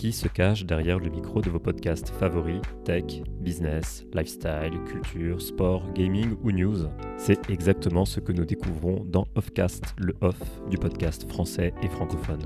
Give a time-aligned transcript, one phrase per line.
[0.00, 3.04] qui se cache derrière le micro de vos podcasts favoris tech,
[3.38, 6.88] business, lifestyle, culture, sport, gaming ou news.
[7.18, 10.40] C'est exactement ce que nous découvrons dans Offcast, le off
[10.70, 12.40] du podcast français et francophone.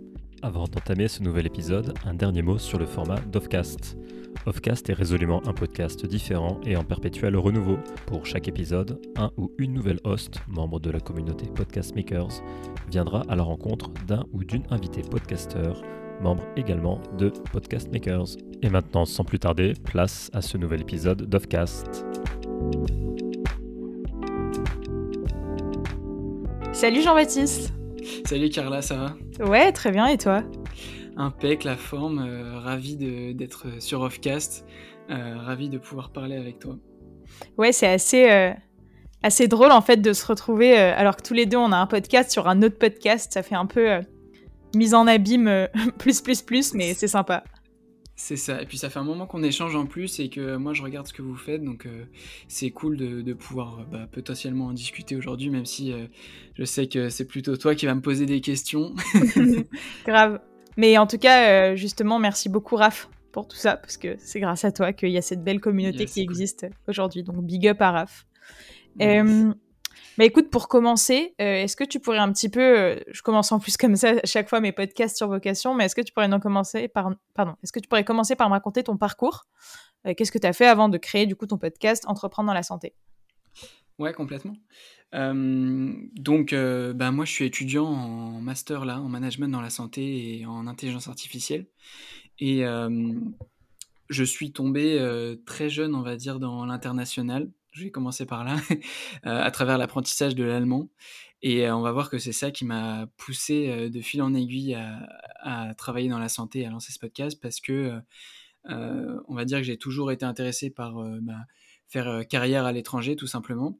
[0.42, 3.96] Avant d'entamer ce nouvel épisode, un dernier mot sur le format d'Offcast.
[4.44, 7.78] Offcast est résolument un podcast différent et en perpétuel renouveau.
[8.06, 12.42] Pour chaque épisode, un ou une nouvelle host, membre de la communauté Podcast Makers,
[12.90, 15.82] viendra à la rencontre d'un ou d'une invitée podcasteur
[16.20, 18.36] membre également de Podcast Makers.
[18.62, 22.04] Et maintenant, sans plus tarder, place à ce nouvel épisode d'Offcast.
[26.72, 27.74] Salut Jean-Baptiste
[28.24, 29.46] Salut Carla, ça va?
[29.46, 30.42] Ouais, très bien, et toi?
[31.16, 34.64] Impec, la forme, euh, ravi d'être sur Offcast,
[35.10, 36.76] euh, ravi de pouvoir parler avec toi.
[37.58, 38.52] Ouais, c'est assez, euh,
[39.22, 41.86] assez drôle en fait de se retrouver, alors que tous les deux on a un
[41.86, 44.00] podcast sur un autre podcast, ça fait un peu
[44.74, 45.66] mise en abîme euh,
[45.98, 47.44] plus, plus, plus, mais c'est sympa.
[48.16, 48.60] C'est ça.
[48.60, 51.06] Et puis ça fait un moment qu'on échange en plus et que moi je regarde
[51.06, 52.04] ce que vous faites, donc euh,
[52.48, 55.94] c'est cool de, pouvoir euh, bah, potentiellement en discuter aujourd'hui, même si
[56.54, 58.94] je sais que c'est plutôt toi qui vas me poser des questions.
[60.06, 60.40] Grave.
[60.76, 64.64] Mais en tout cas, justement, merci beaucoup Raph pour tout ça, parce que c'est grâce
[64.64, 67.22] à toi qu'il y a cette belle communauté qui existe aujourd'hui.
[67.22, 68.26] Donc big up à Raph.
[70.18, 73.52] Bah écoute, pour commencer, euh, est-ce que tu pourrais un petit peu, euh, je commence
[73.52, 76.12] en plus comme ça à chaque fois mes podcasts sur vocation, mais est-ce que tu
[76.12, 79.46] pourrais donc commencer par, pardon, est-ce que tu pourrais commencer par me raconter ton parcours
[80.06, 82.54] euh, Qu'est-ce que tu as fait avant de créer du coup ton podcast Entreprendre dans
[82.54, 82.94] la santé?
[83.98, 84.56] Ouais, complètement.
[85.12, 90.46] donc, bah, moi, je suis étudiant en master là, en management dans la santé et
[90.46, 91.66] en intelligence artificielle.
[92.38, 92.62] Et
[94.08, 98.56] je suis tombé très jeune, on va dire, dans l'international je vais commencer par là,
[99.26, 100.88] euh, à travers l'apprentissage de l'allemand.
[101.42, 104.34] Et euh, on va voir que c'est ça qui m'a poussé euh, de fil en
[104.34, 104.76] aiguille
[105.40, 108.00] à, travailler dans la santé, à lancer ce podcast, parce que
[108.66, 111.46] on va dire que j'ai toujours été intéressé par bah,
[111.88, 113.78] faire carrière à l'étranger, tout simplement.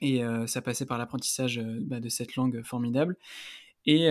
[0.00, 3.16] Et ça passait par l'apprentissage bah, de cette langue formidable.
[3.86, 4.08] Et,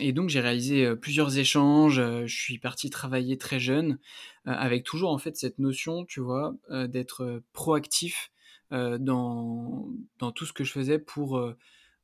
[0.00, 1.96] et, donc j'ai réalisé plusieurs échanges.
[2.26, 3.98] je suis parti travailler très jeune,
[4.44, 6.54] avec toujours en fait cette notion, tu vois,
[6.88, 8.30] d'être proactif
[8.70, 9.88] dans,
[10.18, 11.42] dans tout ce que je faisais pour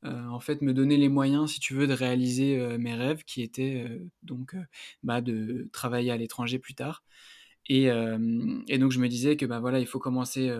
[0.03, 3.85] en fait me donner les moyens, si tu veux, de réaliser mes rêves, qui étaient
[4.23, 4.55] donc
[5.03, 7.03] bah, de travailler à l'étranger plus tard.
[7.67, 7.83] Et,
[8.67, 10.51] et, donc je me disais que bah voilà, il faut commencer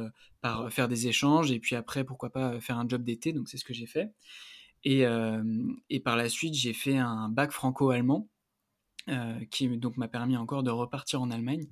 [0.42, 3.34] par faire des échanges et puis après pourquoi pas faire un job d'été.
[3.34, 4.12] Donc c'est ce que j'ai fait.
[4.86, 5.04] Et,
[5.90, 8.28] et, par la suite, j'ai fait un bac franco-allemand
[9.52, 11.68] qui donc m'a permis encore de repartir en Allemagne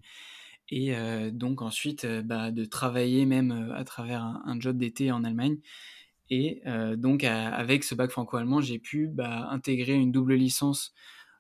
[0.69, 0.94] et
[1.31, 5.57] donc ensuite bah, de travailler même à travers un, job d'été en Allemagne.
[6.29, 6.62] Et
[6.97, 10.94] donc avec ce bac franco-allemand, j'ai pu bah, intégrer une double licence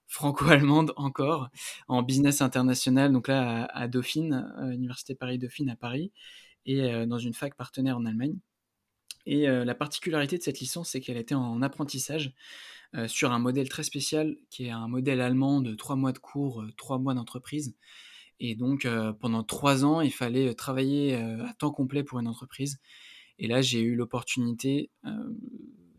[0.07, 1.49] franco-allemande encore
[1.89, 6.11] en business international, donc là à, Dauphine, Université Paris-Dauphine à Paris,
[6.65, 8.37] et dans une fac partenaire en Allemagne.
[9.25, 12.33] Et la particularité de cette licence, c'est qu'elle était en apprentissage
[13.07, 16.63] sur un modèle très spécial, qui est un modèle allemand de trois mois de cours,
[16.77, 17.75] trois mois d'entreprise.
[18.39, 18.87] Et donc,
[19.19, 22.79] pendant trois ans, il fallait travailler à temps complet pour une entreprise.
[23.39, 24.91] Et là, j'ai eu l'opportunité,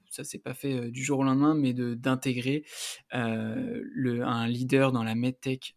[0.09, 2.65] ça s'est pas fait du jour au lendemain, mais d'intégrer
[3.11, 5.77] un leader dans la medtech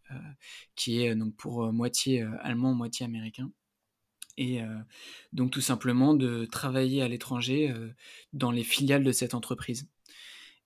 [0.75, 3.51] qui est donc pour moitié allemand, moitié américain
[4.41, 4.61] et
[5.33, 7.71] donc tout simplement de travailler à l'étranger
[8.33, 9.87] dans les filiales de cette entreprise.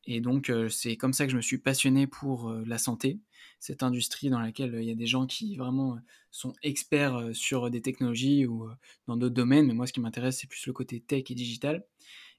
[0.06, 3.20] Et donc c'est comme ça que je me suis passionné pour la santé,
[3.60, 5.98] cette industrie dans laquelle il y a des gens qui vraiment
[6.32, 8.70] sont experts sur des technologies ou
[9.08, 11.86] dans d'autres domaines, mais moi ce qui m'intéresse c'est plus le côté tech et digital,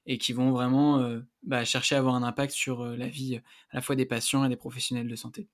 [0.07, 3.35] et qui vont vraiment bah, chercher à avoir un impact sur la vie
[3.69, 5.47] à la fois des patients et des professionnels de santé.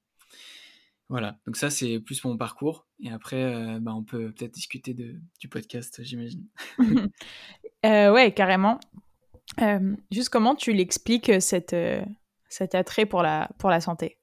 [1.14, 2.88] Voilà, donc ça c'est plus mon parcours.
[3.00, 6.48] Et après, euh, bah, on peut peut-être discuter de, du podcast, j'imagine.
[7.84, 8.80] ouais, carrément.
[10.10, 11.76] juste comment tu l'expliques, cet
[12.74, 14.18] attrait pour la, pour la santé?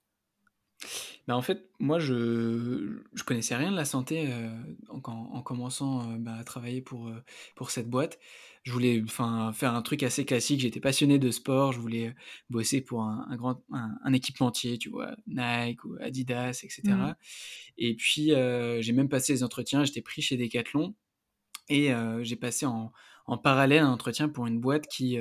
[1.28, 4.32] Bah, en fait, moi, je je connaissais rien de la santé,
[4.88, 7.10] en en commençant, bah, à travailler pour,
[7.56, 8.18] pour cette boîte.
[8.62, 10.60] Je voulais, enfin, faire un truc assez classique.
[10.60, 12.14] J'étais passionné de sport, je voulais,
[12.50, 15.16] bosser pour un un grand un équipementier, tu vois?
[15.26, 17.14] Nike ou Adidas et Mmh.
[17.78, 18.30] et puis,
[18.80, 20.94] j'ai même passé les entretiens, j'étais pris chez Decathlon
[21.68, 21.90] et
[22.22, 22.92] j'ai passé en
[23.26, 25.18] en parallèle un entretien pour une boîte qui,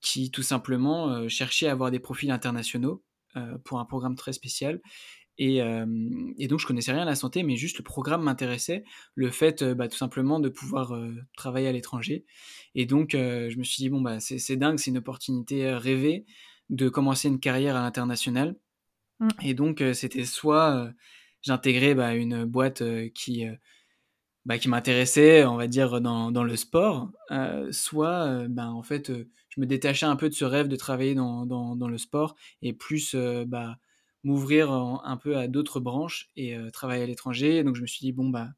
[0.00, 3.02] qui tout simplement, cherchait à avoir des profils internationaux,
[3.64, 4.80] pour un programme très spécial
[5.38, 5.58] et,
[6.38, 8.84] et, donc je connaissais rien à la santé, mais juste le programme m'intéressait,
[9.14, 10.98] le fait bah, tout simplement de pouvoir
[11.36, 12.24] travailler à l'étranger.
[12.74, 16.24] Et donc je me suis dit, bon, bah, c'est dingue, c'est une opportunité rêvée
[16.70, 18.56] de commencer une carrière à l'international.
[19.20, 19.28] Mmh.
[19.42, 20.90] Et donc c'était soit
[21.42, 22.82] j'intégrais bah, une boîte
[23.14, 23.44] qui,
[24.46, 27.10] bah, qui m'intéressait, on va dire, dans, dans le sport,
[27.72, 29.12] soit bah, en fait
[29.56, 32.36] je me détachais un peu de ce rêve de travailler dans, dans, dans le sport
[32.62, 33.14] et plus
[33.46, 33.78] bah,
[34.24, 37.62] m'ouvrir un peu à d'autres branches et travailler à l'étranger.
[37.64, 38.50] Donc je me suis dit, bon, bah,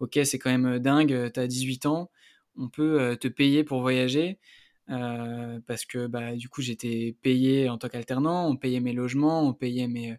[0.00, 2.10] ok, c'est quand même dingue, tu as 18 ans,
[2.56, 4.38] on peut te payer pour voyager.
[5.66, 9.54] parce que bah, du coup j'étais payé en tant qu'alternant, on payait mes logements, on
[9.54, 10.16] payait mes,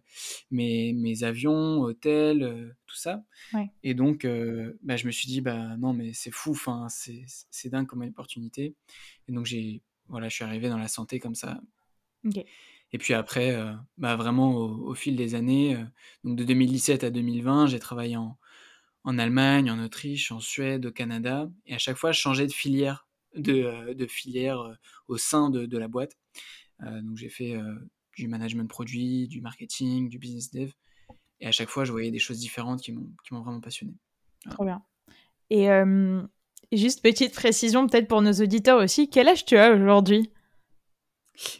[0.50, 3.22] mes, mes avions, hôtels, tout ça.
[3.82, 4.26] Et donc
[4.82, 8.74] bah, je me suis dit bah non mais c'est fou, enfin c'est dingue comme opportunité.
[9.28, 11.60] Et donc j'ai voilà je suis arrivé dans la santé comme ça.
[12.92, 15.84] Et puis après, euh, bah vraiment au, fil des années, euh,
[16.22, 18.38] donc de 2017 à 2020, j'ai travaillé en,
[19.02, 21.50] en, Allemagne, en Autriche, en Suède, au Canada.
[21.66, 24.78] Et à chaque fois, je changeais de filière, de, euh, de filière
[25.08, 26.16] au sein de, de la boîte.
[26.80, 27.56] donc j'ai fait
[28.16, 30.70] du management produit, du marketing, du business dev.
[31.40, 33.94] Et à chaque fois, je voyais des choses différentes qui m'ont vraiment passionné.
[34.50, 34.82] Trop bien.
[35.50, 35.68] Et
[36.72, 40.30] juste petite précision peut-être pour nos auditeurs aussi, quel âge tu as aujourd'hui?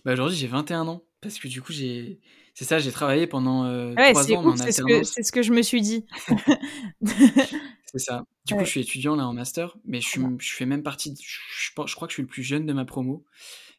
[0.05, 1.03] Bah Aujourd'hui, j'ai 21 ans.
[1.25, 2.21] Parce que du coup, j'ai.
[2.53, 5.43] C'est ça, j'ai travaillé pendant euh, trois ans en c'est ce, que, c'est ce que
[5.43, 6.07] je me suis dit.
[7.03, 8.25] c'est ça.
[8.45, 11.17] Du coup, je suis étudiant là en master, mais je, suis, je fais même partie.
[11.21, 13.25] je, je, crois que je suis le plus jeune de ma promo.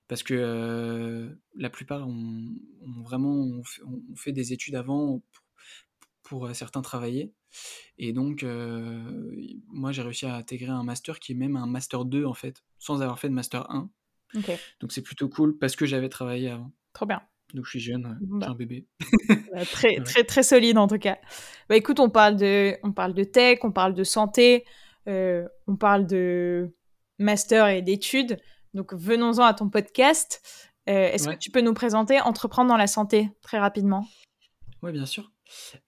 [0.08, 2.44] Parce que euh, la plupart ont,
[3.04, 5.45] vraiment on fait, des études avant pour,
[6.26, 7.34] pour, euh, certains travailler.
[7.98, 8.44] Et donc,
[9.68, 12.64] moi, j'ai réussi à intégrer un master qui est même un master 2 en fait,
[12.78, 13.90] sans avoir fait de master 1.
[14.82, 16.72] Donc, c'est plutôt cool parce que j'avais travaillé avant.
[16.94, 17.22] Trop bien.
[17.54, 18.48] Donc je suis jeune, bah.
[18.50, 18.88] un bébé.
[19.54, 21.18] Bah, très, très, très solide en tout cas.
[21.70, 24.66] Bah écoute, on parle de, on parle de tech, on parle de santé,
[25.08, 26.76] euh, on parle de
[27.20, 28.38] master et d'études.
[28.74, 30.42] Donc venons-en à ton podcast.
[30.90, 34.06] Euh, est-ce que tu peux nous présenter Entreprendre dans la santé très rapidement?
[34.82, 35.32] Oui, bien sûr.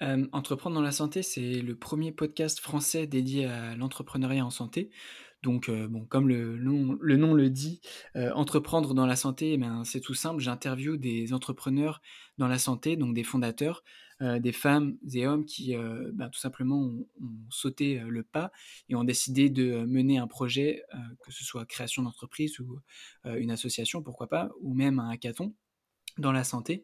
[0.01, 4.89] Euh, Entreprendre dans la santé, c'est le premier podcast français dédié à l'entrepreneuriat en santé.
[5.44, 7.80] Donc, euh, comme le nom, le, dit,
[8.15, 10.42] euh, entreprendre dans la santé, eh ben, c'est tout simple.
[10.42, 12.01] J'interviewe des entrepreneurs
[12.38, 13.83] dans la santé, donc des fondateurs,
[14.19, 17.07] des femmes et hommes qui, ben, tout simplement, ont,
[17.51, 18.51] sauté le pas
[18.89, 20.81] et ont décidé de mener un projet,
[21.24, 22.80] que ce soit création d'entreprise ou
[23.25, 25.54] une association, pourquoi pas, ou même un hackathon
[26.18, 26.83] dans la santé.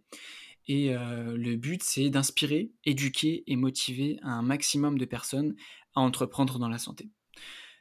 [0.68, 5.56] Et le but, c'est d'inspirer, éduquer et motiver un maximum de personnes
[5.96, 7.10] à entreprendre dans la santé.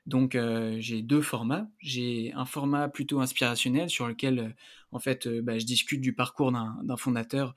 [0.06, 0.36] Donc
[0.78, 1.68] j'ai deux formats.
[1.78, 4.56] J'ai un format plutôt inspirationnel sur lequel
[4.90, 7.54] en fait bah, je discute du parcours d'un fondateur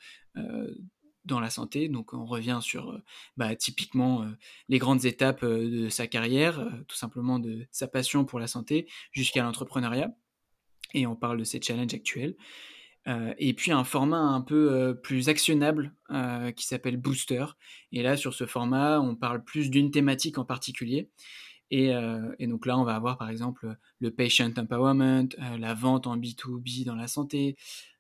[1.26, 1.90] dans la santé.
[1.90, 3.02] Donc on revient sur
[3.36, 4.28] bah, typiquement
[4.70, 9.42] les grandes étapes de sa carrière, tout simplement de sa passion pour la santé jusqu'à
[9.42, 10.16] l'entrepreneuriat.
[10.94, 12.36] Et on parle de ses challenges actuels.
[13.08, 15.94] Et puis un format un peu plus actionnable
[16.56, 17.46] qui s'appelle Booster.
[17.92, 21.10] Et là, sur ce format, on parle plus d'une thématique en particulier.
[21.74, 26.08] Euh, et, donc là, on va avoir par exemple le patient empowerment, euh, la vente
[26.08, 27.56] en B2B dans la santé,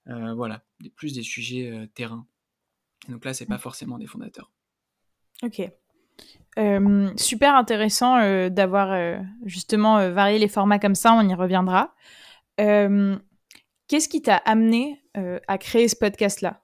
[0.07, 0.63] euh, voilà,
[0.95, 2.25] plus des sujets terrain.
[3.07, 3.59] Et donc là, c'est pas mmh.
[3.59, 4.51] forcément des fondateurs.
[5.43, 5.61] Ok.
[7.17, 11.93] super intéressant d'avoir justement varié les formats comme ça, on y reviendra.
[13.87, 15.01] Qu'est-ce qui t'a amené
[15.47, 16.61] à créer ce podcast-là?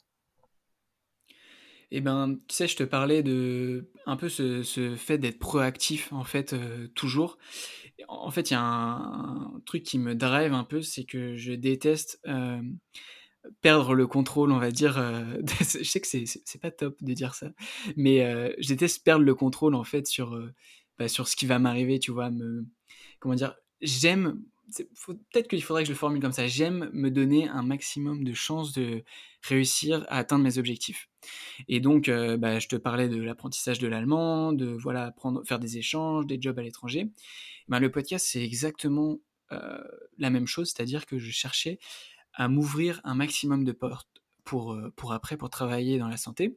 [1.94, 4.64] Eh ben, tu sais, je te parlais de un peu ce,
[4.96, 7.38] fait d'être proactif, en fait, euh, toujours.
[8.08, 11.52] En fait, il y a un, truc qui me drive un peu, c'est que je
[11.52, 12.62] déteste euh,
[13.62, 14.98] perdre le contrôle, on va dire.
[14.98, 17.52] Euh, je sais que c'est pas top de dire ça,
[17.98, 18.20] mais
[18.60, 20.42] je déteste perdre le contrôle, en fait, sur,
[20.98, 22.32] bah, sur ce qui va m'arriver, tu vois.
[22.32, 22.66] Me,
[23.20, 24.42] comment dire J'aime
[25.06, 26.48] peut-être qu'il faudrait que je le formule comme ça.
[26.48, 29.04] J'aime me donner un maximum de chances de
[29.44, 31.10] réussir à atteindre mes objectifs.
[31.68, 35.14] Et donc, euh, bah, je te parlais de l'apprentissage de l'allemand, de voilà,
[35.46, 37.10] faire des échanges, des jobs à l'étranger.
[37.68, 39.20] Ben, le podcast, c'est exactement
[40.18, 41.78] la même chose, c'est-à-dire que je cherchais
[42.34, 46.56] à m'ouvrir un maximum de portes pour, pour après, pour travailler dans la santé.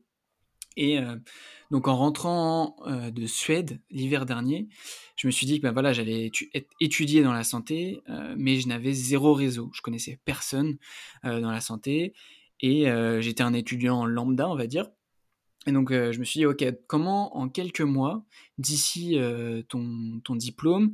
[0.76, 0.99] Et
[1.71, 4.69] donc en rentrant de Suède l'hiver dernier,
[5.16, 6.31] je me suis dit que ben voilà, j'allais
[6.81, 8.00] étudier dans la santé,
[8.37, 9.71] mais je n'avais zéro réseau.
[9.73, 10.76] Je connaissais personne
[11.23, 12.12] dans la santé
[12.61, 12.87] et
[13.21, 14.88] j'étais un étudiant lambda, on va dire.
[15.66, 18.25] Et donc je me suis dit, ok, comment en quelques mois,
[18.59, 19.16] d'ici
[19.69, 20.93] ton diplôme,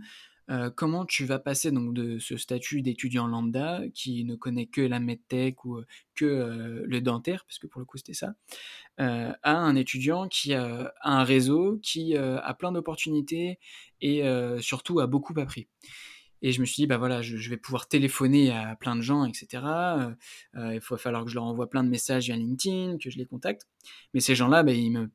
[0.50, 4.80] euh, comment tu vas passer donc de ce statut d'étudiant lambda qui ne connaît que
[4.80, 8.34] la medtech ou euh, que euh, le dentaire, parce que pour le coup c'était ça,
[8.98, 13.58] à un étudiant qui a, un réseau, qui a plein d'opportunités
[14.02, 14.22] et
[14.60, 15.68] surtout a beaucoup appris.
[16.42, 19.24] Et je me suis dit, bah voilà, je, vais pouvoir téléphoner à plein de gens,
[19.24, 19.46] etc.
[20.54, 23.24] il va falloir que je leur envoie plein de messages via LinkedIn, que je les
[23.24, 23.62] contacte.
[24.12, 25.10] Mais ces gens-là, bah, ils me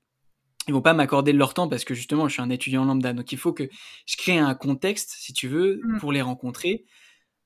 [0.67, 3.13] ils vont pas m'accorder de leur temps parce que justement je suis un étudiant lambda.
[3.13, 3.69] Donc il faut que
[4.05, 5.99] je crée un contexte si tu veux mmh.
[5.99, 6.85] pour les rencontrer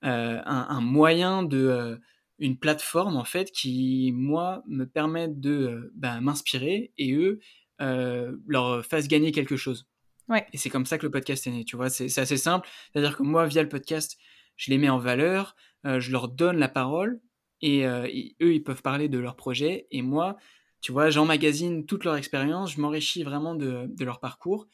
[0.05, 1.97] euh, un, moyen de euh,
[2.37, 7.39] une plateforme en fait qui moi me permette de euh, bah, m'inspirer et eux
[7.79, 9.87] leur fassent gagner quelque chose.
[10.27, 10.45] Ouais.
[10.53, 11.89] et c'est comme ça que le podcast est né tu vois.
[11.89, 12.67] C'est assez simple.
[12.93, 14.17] C'est à dire que moi via le podcast
[14.55, 17.19] je les mets en valeur je leur donne la parole
[17.61, 19.87] et, et eux ils peuvent parler de leur projet.
[19.91, 20.37] Et moi
[20.81, 24.67] tu vois, j'emmagasine toute leur expérience, je m'enrichis vraiment de, leur parcours,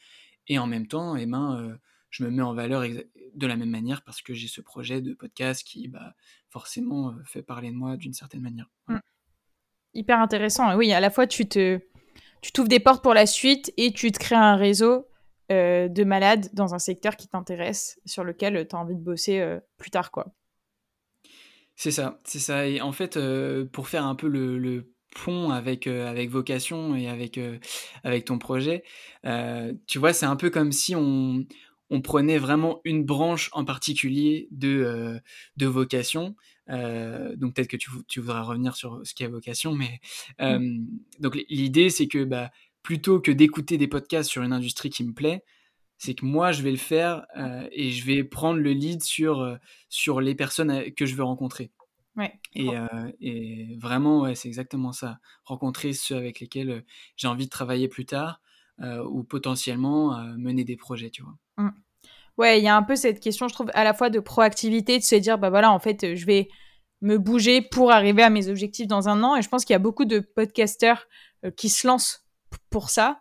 [0.48, 1.76] et en même temps, eh ben, euh,
[2.10, 5.14] je me mets en valeur de la même manière parce que j'ai ce projet de
[5.14, 6.14] podcast qui, bah,
[6.48, 8.70] forcément, euh, fait parler de moi d'une certaine manière.
[8.88, 8.98] Mmh.
[9.94, 10.76] Hyper intéressant.
[10.76, 11.80] oui, à la fois, tu te,
[12.42, 15.08] tu t'ouvres des portes pour la suite et tu te crées un réseau
[15.50, 19.58] euh, de malades dans un secteur qui t'intéresse, sur lequel tu as envie de bosser
[19.76, 20.32] plus tard, quoi.
[21.74, 22.66] C'est ça, c'est ça.
[22.66, 23.18] Et en fait,
[23.72, 27.58] pour faire un peu le, le pont avec, euh, avec vocation et avec, euh,
[28.04, 28.82] avec ton projet.
[29.24, 31.44] Euh, tu vois, c'est un peu comme si on,
[31.90, 35.20] on prenait vraiment une branche en particulier de,
[35.56, 36.34] de vocation.
[36.68, 40.00] donc peut-être que tu, tu, voudras revenir sur ce qu'est vocation, mais
[40.40, 40.84] mmh.
[41.20, 42.50] donc l'idée c'est que bah,
[42.82, 45.44] plutôt que d'écouter des podcasts sur une industrie qui me plaît,
[45.96, 47.24] c'est que moi je vais le faire
[47.70, 49.56] et je vais prendre le lead sur,
[49.88, 51.70] sur les personnes que je veux rencontrer.
[52.54, 52.70] Et,
[53.20, 55.18] et, vraiment, ouais, c'est exactement ça.
[55.44, 56.84] Rencontrer ceux avec lesquels
[57.16, 58.40] j'ai envie de travailler plus tard
[58.80, 61.36] ou potentiellement mener des projets, tu vois.
[61.58, 61.70] Mmh.
[62.38, 64.98] Ouais, il y a un peu cette question, je trouve, à la fois de proactivité,
[64.98, 66.48] de se dire, bah voilà, en fait, je vais
[67.00, 69.36] me bouger pour arriver à mes objectifs dans un an.
[69.36, 71.06] Et je pense qu'il y a beaucoup de podcasteurs
[71.56, 72.26] qui se lancent
[72.70, 73.20] pour ça.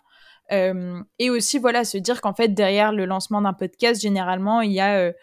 [0.50, 4.82] et aussi, voilà, se dire qu'en fait, derrière le lancement d'un podcast, généralement, il y
[4.82, 5.14] a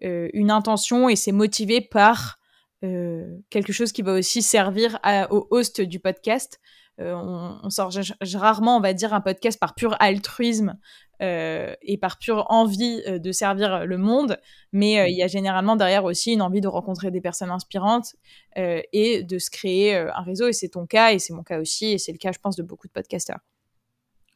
[0.00, 2.39] une intention et c'est motivé par
[2.82, 4.98] quelque chose qui va aussi servir
[5.30, 6.58] au host du podcast.
[7.00, 7.90] Euh, on, sort
[8.34, 10.78] rarement, on va dire, un podcast par pur altruisme
[11.22, 14.38] euh, et par pure envie de servir le monde,
[14.72, 18.16] mais il y a généralement derrière aussi une envie de rencontrer des personnes inspirantes
[18.56, 20.48] et de se créer un réseau.
[20.48, 22.56] Et c'est ton cas, et c'est mon cas aussi, et c'est le cas, je pense,
[22.56, 23.40] de beaucoup de podcasteurs.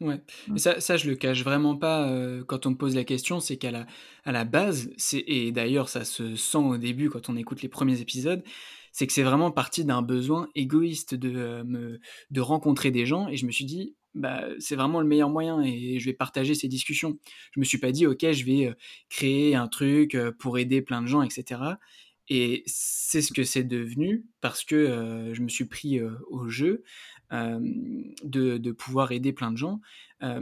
[0.04, 0.58] Ouais, mmh.
[0.58, 2.14] ça, ça je le cache vraiment pas
[2.46, 3.86] quand on me pose la question, c'est qu'à la,
[4.24, 7.70] à la base, c'est, et d'ailleurs ça se sent au début quand on écoute les
[7.70, 8.44] premiers épisodes,
[8.92, 13.38] c'est que c'est vraiment parti d'un besoin égoïste de, me, de rencontrer des gens et
[13.38, 16.68] je me suis dit, bah, c'est vraiment le meilleur moyen et je vais partager ces
[16.68, 17.18] discussions.
[17.52, 18.74] Je me suis pas dit, ok, je vais
[19.08, 21.62] créer un truc pour aider plein de gens, etc.
[22.28, 26.84] Et c'est ce que c'est devenu parce que je me suis pris au jeu
[27.30, 29.80] de, de, pouvoir aider plein de gens.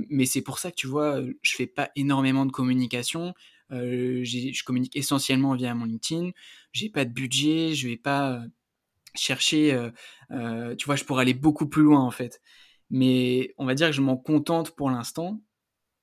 [0.08, 3.34] mais c'est pour ça que tu vois, je fais pas énormément de communication.
[3.70, 6.30] je communique essentiellement via mon LinkedIn.
[6.72, 8.42] J'ai pas de budget, je vais pas
[9.14, 9.90] chercher.
[10.30, 12.40] tu vois, je pourrais aller beaucoup plus loin en fait.
[12.90, 15.40] Mais on va dire que je m'en contente pour l'instant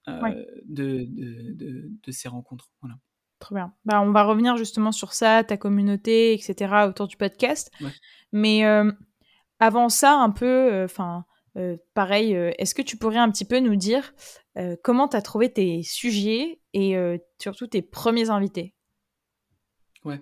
[0.07, 2.69] de, de, de, ces rencontres.
[2.81, 2.97] Voilà.
[3.39, 3.73] Trop bien.
[3.85, 7.71] Bah, on va revenir justement sur ça, ta communauté, etc., autour du podcast.
[8.31, 8.63] Mais
[9.59, 11.25] avant ça, un peu, euh, enfin,
[11.57, 14.13] euh, pareil, euh, est-ce que tu pourrais un petit peu nous dire
[14.83, 16.93] comment tu as trouvé tes sujets et
[17.41, 18.73] surtout tes premiers invités?
[20.03, 20.19] Ouais.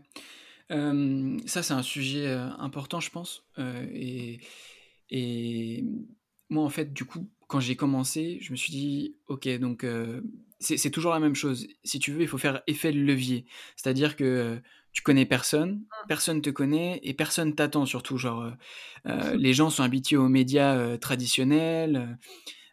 [0.70, 2.28] ça, c'est un sujet
[2.60, 3.44] important, je pense.
[5.10, 5.84] et,
[6.50, 9.88] moi, en fait, du coup, quand j'ai commencé, je me suis dit, ok, donc
[10.60, 11.68] c'est toujours la même chose.
[11.84, 13.48] Si tu veux, il faut faire effet levier.
[13.76, 14.62] C'est-à-dire que
[14.98, 16.08] tu connais personne, mmh.
[16.08, 18.18] personne te connaît et personne t'attend surtout.
[18.18, 18.52] Genre,
[19.36, 22.18] les gens sont habitués aux médias traditionnels,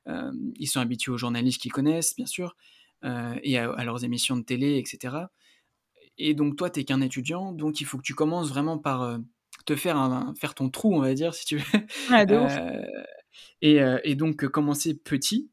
[0.07, 2.57] ils sont habitués aux journalistes qu'ils connaissent, bien sûr,
[3.03, 5.17] et à, leurs émissions de télé, etc.
[6.17, 9.19] Et donc, toi, tu n'es qu'un étudiant, donc il faut que tu commences vraiment par
[9.67, 11.79] te faire, faire ton trou, on va dire, si tu veux.
[13.61, 15.51] Et, et, donc, commencer petit.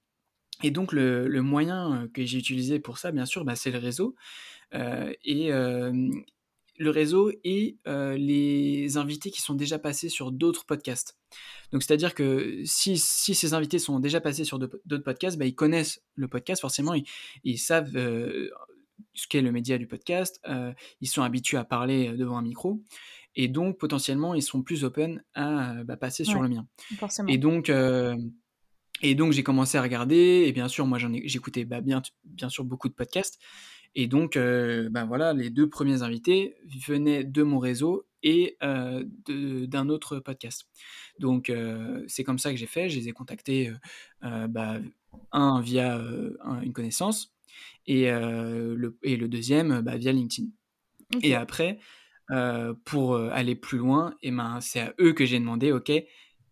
[0.63, 3.79] Et donc, le, le moyen que j'ai utilisé pour ça, bien sûr, bah, c'est le
[3.79, 4.15] réseau.
[4.71, 5.51] et,
[6.81, 11.17] le réseau et les invités qui sont déjà passés sur d'autres podcasts.
[11.71, 15.55] Donc, c'est-à-dire que si, si, ces invités sont déjà passés sur d'autres podcasts, bah, ils
[15.55, 16.93] connaissent le podcast, forcément,
[17.43, 20.41] ils, savent ce qu'est le média du podcast,
[20.99, 22.81] ils sont habitués à parler devant un micro,
[23.35, 26.67] et donc potentiellement, ils sont plus open à bah, passer sur le mien.
[27.27, 27.71] Et donc,
[29.03, 32.63] et donc j'ai commencé à regarder, et bien sûr, moi j'écoutais bah, bien, bien sûr
[32.63, 33.39] beaucoup de podcasts,
[33.95, 36.55] et donc, ben voilà, les deux premiers invités
[36.87, 40.67] venaient de mon réseau et d'un autre podcast.
[41.19, 41.51] Donc,
[42.07, 42.89] c'est comme ça que j'ai fait.
[42.89, 43.71] Je les ai contactés,
[44.21, 44.79] bah,
[45.31, 46.01] un via
[46.63, 47.33] une connaissance
[47.85, 50.49] et, le, et le deuxième bah, via LinkedIn.
[51.21, 51.79] Et après,
[52.85, 55.91] pour aller plus loin, et ben, c'est à eux que j'ai demandé, OK,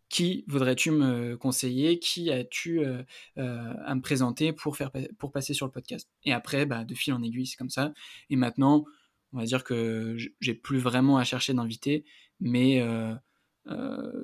[0.09, 1.99] qui voudrais-tu me conseiller?
[1.99, 3.03] Qui as-tu euh,
[3.37, 6.09] euh, à me présenter pour, faire, pour passer sur le podcast?
[6.23, 7.93] Et après, bah, de fil en aiguille, c'est comme ça.
[8.29, 8.85] Et maintenant,
[9.33, 12.03] on va dire que j'ai plus vraiment à chercher d'invités,
[12.39, 13.13] mais euh,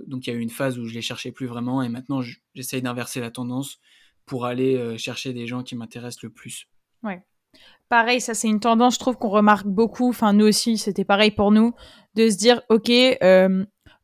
[0.07, 2.21] donc il y a eu une phase où je les cherchais plus vraiment, et maintenant
[2.55, 3.77] j'essaye d'inverser la tendance
[4.25, 6.67] pour aller chercher des gens qui m'intéressent le plus.
[7.03, 7.23] Ouais.
[7.87, 10.09] Pareil, ça c'est une tendance, je trouve qu'on remarque beaucoup.
[10.09, 11.75] Enfin, nous aussi, c'était pareil pour nous,
[12.15, 12.89] de se dire, ok,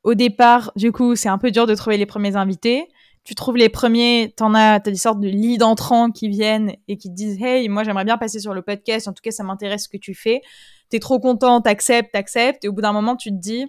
[0.03, 2.88] au départ, du coup, c'est un peu dur de trouver les premiers invités.
[3.24, 6.98] Tu trouves les premiers, t'en as, t'as des sortes de leads entrants qui viennent et
[6.98, 9.08] qui te disent, hey, moi j'aimerais bien passer sur le podcast.
[9.08, 10.41] En tout cas, ça m'intéresse ce que tu fais.
[10.89, 12.65] T'es trop content, t'acceptes, t'acceptes.
[12.65, 13.67] Et au bout d'un moment, tu te dis,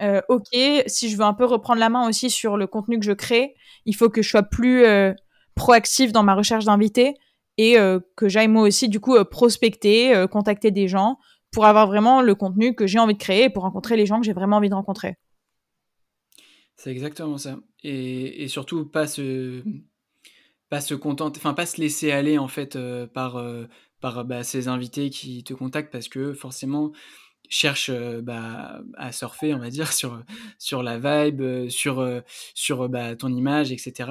[0.00, 0.48] euh, ok,
[0.86, 3.54] si je veux un peu reprendre la main aussi sur le contenu que je crée,
[3.84, 5.12] il faut que je sois plus euh,
[5.54, 7.14] proactif dans ma recherche d'invités
[7.58, 11.18] et euh, que j'aille moi aussi du coup prospecter, contacter des gens
[11.52, 14.20] pour avoir vraiment le contenu que j'ai envie de créer et pour rencontrer les gens
[14.20, 15.16] que j'ai vraiment envie de rencontrer.
[16.76, 17.58] C'est exactement ça.
[17.82, 19.62] Et, surtout, pas se,
[20.94, 23.64] contenter, enfin, pas se laisser aller, en fait, euh, par, euh,
[24.02, 26.92] bah, ces invités qui te contactent parce que forcément,
[27.48, 29.68] cherchent euh, bah, à surfer, on va
[30.58, 32.22] sur la vibe, sur,
[32.54, 34.10] sur bah, ton image, etc.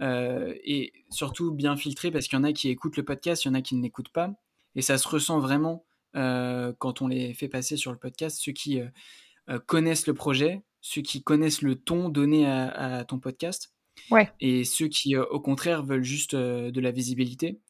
[0.00, 3.50] et surtout bien filtrer parce qu'il y en a qui écoutent le podcast, il y
[3.50, 4.30] en a qui ne l'écoutent pas.
[4.76, 8.38] Et ça se ressent vraiment quand on les fait passer sur le podcast.
[8.40, 8.80] Ceux qui
[9.66, 13.74] connaissent le projet, ceux qui connaissent le ton donné à, ton podcast.
[14.12, 14.30] Ouais.
[14.38, 17.60] Et ceux qui, euh, au contraire, veulent juste euh, de la visibilité.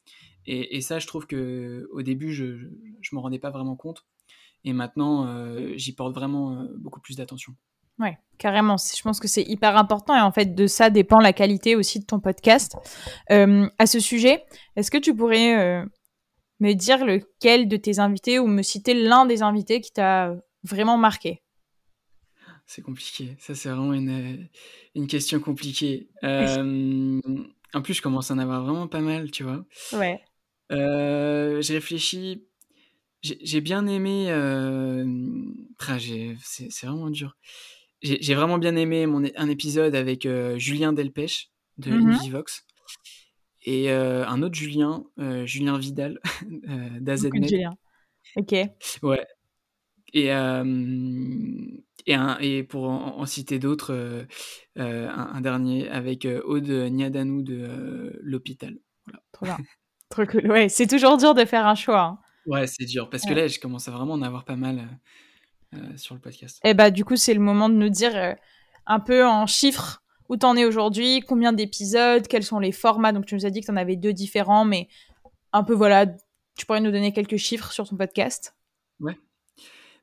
[0.45, 2.69] Et, ça, je trouve que au début, je ne
[3.11, 4.05] m'en rendais pas vraiment compte.
[4.63, 7.53] Et maintenant, euh, j'y porte vraiment beaucoup plus d'attention.
[7.99, 8.77] Ouais, carrément.
[8.77, 11.99] Je pense que c'est hyper important et en fait de ça dépend la qualité aussi
[11.99, 12.77] de ton podcast.
[13.29, 14.45] à ce sujet,
[14.77, 15.83] est-ce que tu pourrais
[16.61, 20.97] me dire lequel de tes invités ou me citer l'un des invités qui t'a vraiment
[20.97, 21.41] marqué?
[22.67, 23.35] C'est compliqué.
[23.39, 24.49] Ça, c'est vraiment une,
[24.93, 26.09] une question compliquée.
[26.23, 27.21] Euh,
[27.73, 29.65] en plus, je commence à en avoir vraiment pas mal, tu vois.
[29.93, 30.21] Ouais.
[30.73, 32.43] Euh, je réfléchis.
[33.23, 34.27] J'ai bien aimé.
[34.29, 35.05] Euh...
[36.43, 37.37] c'est vraiment dur.
[38.01, 42.43] J'ai vraiment bien aimé mon, un épisode avec euh, Julien Delpech de mm
[43.69, 45.03] et un autre Julien,
[45.43, 46.19] Julien Vidal
[47.01, 47.49] d'AZNet.
[47.49, 47.77] Julien.
[48.37, 48.55] Ok.
[49.01, 49.27] Ouais.
[50.13, 50.31] Et,
[52.07, 54.23] et, un, et pour en, citer d'autres, euh,
[54.79, 58.77] euh, un, dernier avec euh, Aude Niadanou de l'hôpital.
[59.05, 59.21] Voilà.
[59.31, 59.57] Trop bien.
[60.09, 60.49] Trop cool.
[60.49, 62.01] Ouais, c'est toujours dur de faire un choix.
[62.01, 62.19] Hein.
[62.45, 64.87] Ouais, c'est dur parce que là, je commence à vraiment en avoir pas mal
[65.97, 66.61] sur le podcast.
[66.63, 68.35] Et eh bah, du coup, c'est le moment de nous dire
[68.85, 73.11] un peu en chiffres où t'en es aujourd'hui, combien d'épisodes, quels sont les formats.
[73.11, 74.87] Donc, tu nous as dit que t'en avais deux différents, mais
[75.51, 76.05] un peu voilà,
[76.57, 78.55] tu pourrais nous donner quelques chiffres sur ton podcast?
[79.01, 79.17] Ouais.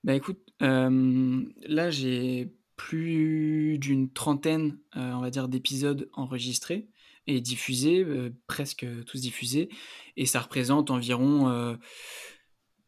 [0.04, 6.88] Bah écoute, là j'ai plus d'une trentaine, on va dire, d'épisodes enregistrés
[7.26, 8.04] et diffusés,
[8.46, 9.68] presque tous diffusés,
[10.16, 11.76] et ça représente environ,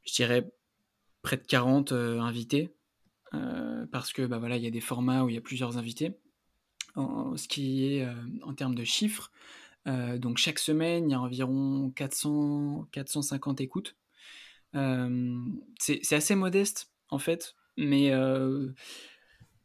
[0.05, 0.51] je dirais,
[1.23, 2.75] près de 40 invités,
[3.93, 6.13] parce que bah voilà, il y a des formats où il y a plusieurs invités.
[6.97, 8.07] ce qui est
[8.43, 9.31] en termes de chiffres,
[9.87, 13.97] donc chaque semaine, il y a environ 400, 450 écoutes.
[14.73, 18.13] c'est assez modeste en fait, mais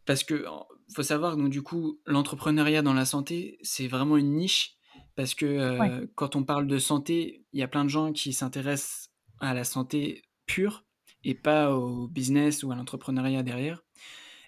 [0.06, 0.46] parce que
[0.94, 4.76] faut savoir donc du coup l'entrepreneuriat dans la santé c'est vraiment une niche
[5.16, 9.10] parce que quand on parle de santé il y a plein de gens qui s'intéressent
[9.40, 10.84] à la santé pure
[11.24, 13.84] et pas au business ou à l'entrepreneuriat derrière.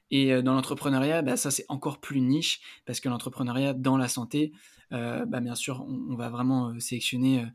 [0.09, 4.51] Et dans l'entrepreneuriat bah, ça c'est encore plus niche parce que l'entrepreneuriat dans la santé
[4.91, 7.45] bah, bien sûr on, va vraiment sélectionner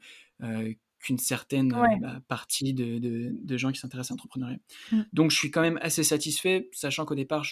[1.08, 4.58] qu'une certaine euh, bah, partie de, de, gens qui s'intéressent à l'entrepreneuriat.
[4.92, 5.00] Mmh.
[5.14, 7.46] Donc je suis quand même assez satisfait, sachant qu'au départ,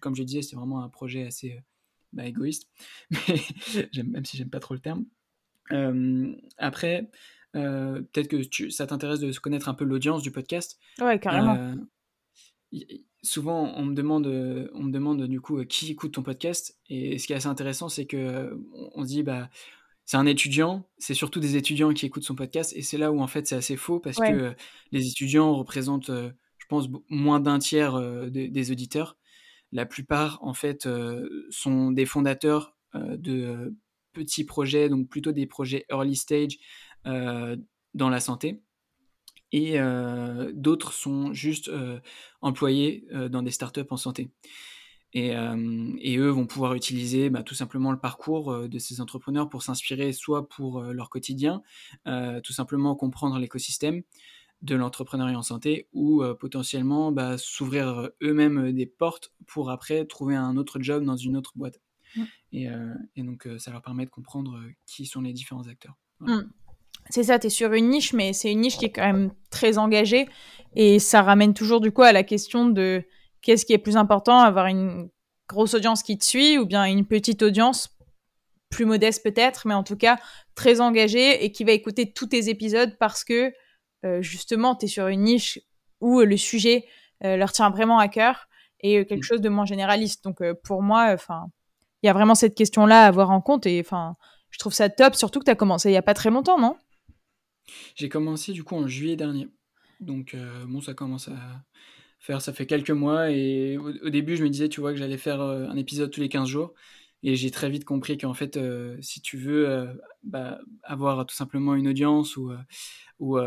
[0.00, 1.60] comme je disais, c'est vraiment un projet assez euh,
[2.12, 2.68] bah, égoïste,
[3.10, 5.04] mais même si j'aime pas trop le terme.
[6.58, 7.10] après,
[7.56, 10.78] euh, peut-être que tu, ça t'intéresse de connaître un peu l'audience du podcast.
[11.00, 11.74] Ouais, carrément.
[13.22, 14.28] souvent, on me demande,
[14.74, 16.78] on me demande du coup qui écoute ton podcast.
[16.88, 18.56] Et ce qui est assez intéressant, c'est que
[18.94, 19.50] on se dit, bah,
[20.12, 22.74] c'est un étudiant, c'est surtout des étudiants qui écoutent son podcast.
[22.76, 24.54] Et c'est là où en fait c'est assez faux parce que
[24.90, 27.98] les étudiants représentent, je pense, moins d'un tiers
[28.30, 29.16] des, auditeurs.
[29.72, 30.86] La plupart, en fait,
[31.48, 33.74] sont des fondateurs de
[34.12, 36.58] petits projets, donc plutôt des projets early stage
[37.06, 38.60] dans la santé
[39.50, 39.78] et
[40.52, 41.70] d'autres sont juste
[42.42, 44.28] employés dans des startups en santé.
[45.14, 45.34] Et,
[46.16, 50.48] eux vont pouvoir utiliser bah, tout simplement le parcours de ces entrepreneurs pour s'inspirer soit
[50.48, 51.62] pour leur quotidien,
[52.04, 54.02] tout simplement comprendre l'écosystème
[54.62, 60.56] de l'entrepreneuriat en santé ou potentiellement bah, s'ouvrir eux-mêmes des portes pour après trouver un
[60.56, 61.80] autre job dans une autre boîte.
[62.16, 62.22] Mmh.
[62.52, 65.96] Et, donc ça leur permet de comprendre qui sont les différents acteurs.
[66.20, 66.40] Mmh
[67.10, 69.32] c'est ça, tu es sur une niche, mais c'est une niche qui est quand même
[69.50, 70.28] très engagée.
[70.74, 73.04] Et ça ramène toujours du coup à la question de
[73.42, 75.10] qu'est-ce qui est plus important, avoir une
[75.48, 77.96] grosse audience qui te suit ou bien une petite audience
[78.70, 80.18] plus modeste peut-être, mais en tout cas
[80.54, 83.52] très engagée et qui va écouter tous tes épisodes parce que
[84.04, 85.60] euh, justement tu es sur une niche
[86.00, 86.86] où le sujet
[87.24, 88.46] euh, leur tient vraiment à cœur
[88.80, 89.28] et euh, quelque mm.
[89.28, 90.24] chose de moins généraliste.
[90.24, 91.46] Donc pour moi, enfin,
[92.02, 94.16] il y a vraiment cette question-là à avoir en compte et enfin,
[94.50, 96.58] je trouve ça top, surtout que tu as commencé il y a pas très longtemps,
[96.58, 96.76] non?
[97.94, 99.48] J'ai commencé du coup en juillet dernier.
[100.00, 101.64] Donc euh, bon, ça commence à
[102.22, 105.18] faire, ça fait quelques mois et au, début je me disais, tu vois, que j'allais
[105.18, 106.72] faire euh, un épisode tous les 15 jours.
[107.24, 109.86] Et j'ai très vite compris qu'en fait, euh, si tu veux
[110.24, 112.50] bah, avoir tout simplement une audience ou,
[113.20, 113.38] ou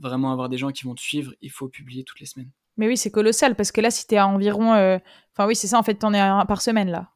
[0.00, 2.50] vraiment avoir des gens qui vont te suivre, il faut publier toutes les semaines.
[2.78, 4.70] Mais oui, c'est colossal parce que là, si tu es à environ.
[4.72, 7.10] Enfin, oui, c'est ça, en fait, tu en es un par semaine là.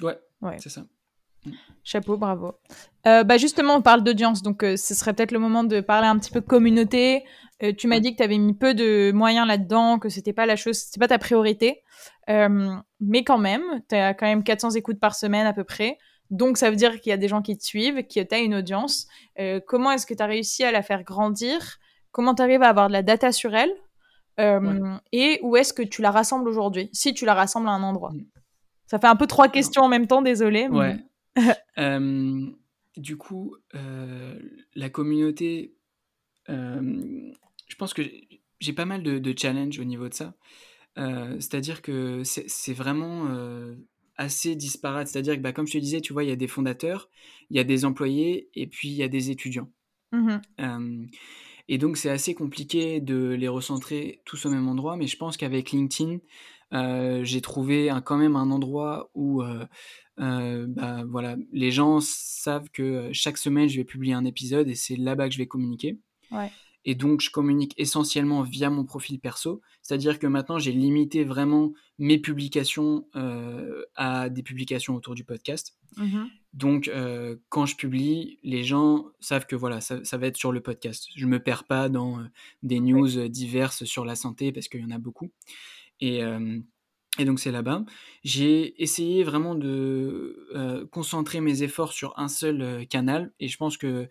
[0.00, 0.56] Ouais, ouais.
[0.60, 0.86] c'est ça.
[1.82, 2.54] Chapeau, bravo.
[3.06, 6.06] Euh, bah justement, on parle d'audience, donc euh, ce serait peut-être le moment de parler
[6.06, 7.24] un petit peu communauté.
[7.62, 10.46] Euh, tu m'as dit que tu avais mis peu de moyens là-dedans, que c'était pas
[10.46, 11.82] la chose, c'était pas ta priorité,
[12.28, 15.98] mais quand même, tu as quand même 400 écoutes par semaine à peu près.
[16.30, 18.54] Donc ça veut dire qu'il y a des gens qui te suivent, tu as une
[18.54, 19.08] audience.
[19.66, 21.78] comment est-ce que tu as réussi à la faire grandir?
[22.12, 23.72] Comment tu arrives à avoir de la data sur elle?
[25.12, 28.12] Et où est-ce que tu la rassembles aujourd'hui Si tu la rassembles à un endroit?
[28.12, 28.24] Mm.
[28.86, 30.66] Ça fait un peu trois questions en même temps, désolé.
[30.68, 30.96] Ouais.
[32.96, 33.56] du coup,
[34.74, 35.74] la communauté,
[36.48, 38.02] je pense que
[38.60, 40.34] j'ai pas mal de, de challenges au niveau de ça.
[40.96, 43.28] C'est-à-dire que c'est vraiment
[44.20, 45.08] assez disparate.
[45.08, 47.08] C'est-à-dire que, bah, comme je te disais, tu vois, il y a des fondateurs,
[47.48, 49.70] il y a des employés et puis il y a des étudiants.
[50.12, 51.06] Mmh
[51.72, 55.36] et donc, c'est assez compliqué de les recentrer tous au même endroit, mais je pense
[55.36, 56.18] qu'avec LinkedIn,
[57.22, 59.64] j'ai trouvé un, quand même un endroit où euh,
[60.20, 64.74] bah, voilà, les gens savent que euh, chaque semaine, je vais publier un épisode et
[64.74, 65.98] c'est là-bas que je vais communiquer.
[66.86, 69.60] Et donc, je communique essentiellement via mon profil perso.
[69.82, 75.76] C'est-à-dire que maintenant, j'ai limité vraiment mes publications euh, à des publications autour du podcast.
[75.96, 76.90] Mmh donc,
[77.48, 81.06] quand je publie, les gens savent que voilà, ça, va être sur le podcast.
[81.14, 82.26] Je me perds pas dans
[82.64, 85.30] des news diverses sur la santé parce qu'il y en a beaucoup.
[86.00, 86.24] Et,
[87.18, 87.84] et donc c'est là-bas.
[88.22, 93.32] J'ai essayé vraiment de concentrer mes efforts sur un seul canal.
[93.40, 94.08] Et je pense que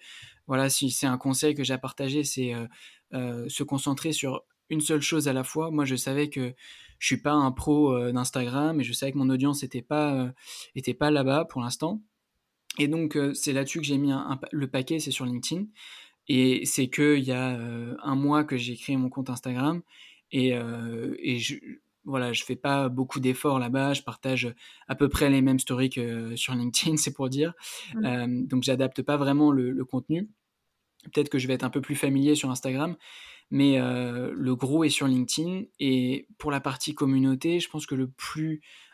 [0.47, 2.53] voilà, si c'est un conseil que j'ai à partager, c'est
[3.11, 5.71] se concentrer sur une seule chose à la fois.
[5.71, 6.53] Moi, je savais que
[6.99, 10.31] je suis pas un pro d'Instagram et je savais que mon audience n'était pas,
[10.75, 12.01] était pas là-bas pour l'instant.
[12.77, 14.11] Et donc c'est là-dessus que j'ai mis
[14.51, 15.65] le paquet, c'est sur LinkedIn.
[16.27, 17.57] Et c'est qu'il y a
[18.03, 19.81] un mois que j'ai créé mon compte Instagram.
[20.31, 21.55] Et, et je,
[22.09, 23.93] voilà, je fais pas beaucoup d'efforts là-bas.
[23.93, 24.53] Je partage
[24.87, 27.53] à peu près les mêmes stories que sur LinkedIn, c'est pour dire.
[27.95, 28.05] Mmh.
[28.05, 30.29] Euh, donc, j'adapte pas vraiment le, contenu.
[31.13, 32.97] Peut-être que je vais être un peu plus familier sur Instagram,
[33.51, 35.63] mais euh, le gros est sur LinkedIn.
[35.79, 38.88] Et pour la partie communauté, je pense que le plus euh,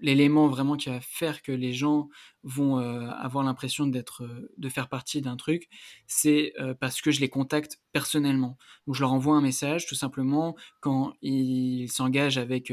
[0.00, 2.08] l'élément vraiment qui va faire que les gens
[2.42, 5.68] vont euh, avoir l'impression d'être, euh, de faire partie d'un truc,
[6.06, 8.56] c'est parce que je les contacte personnellement.
[8.86, 12.72] Donc je leur envoie un message tout simplement quand ils s'engagent avec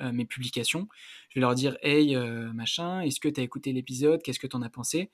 [0.00, 0.88] mes publications.
[1.28, 2.16] Je vais leur dire Hey,
[2.54, 4.22] machin, est-ce que tu as écouté l'épisode?
[4.22, 5.10] Qu'est-ce que tu en as pensé?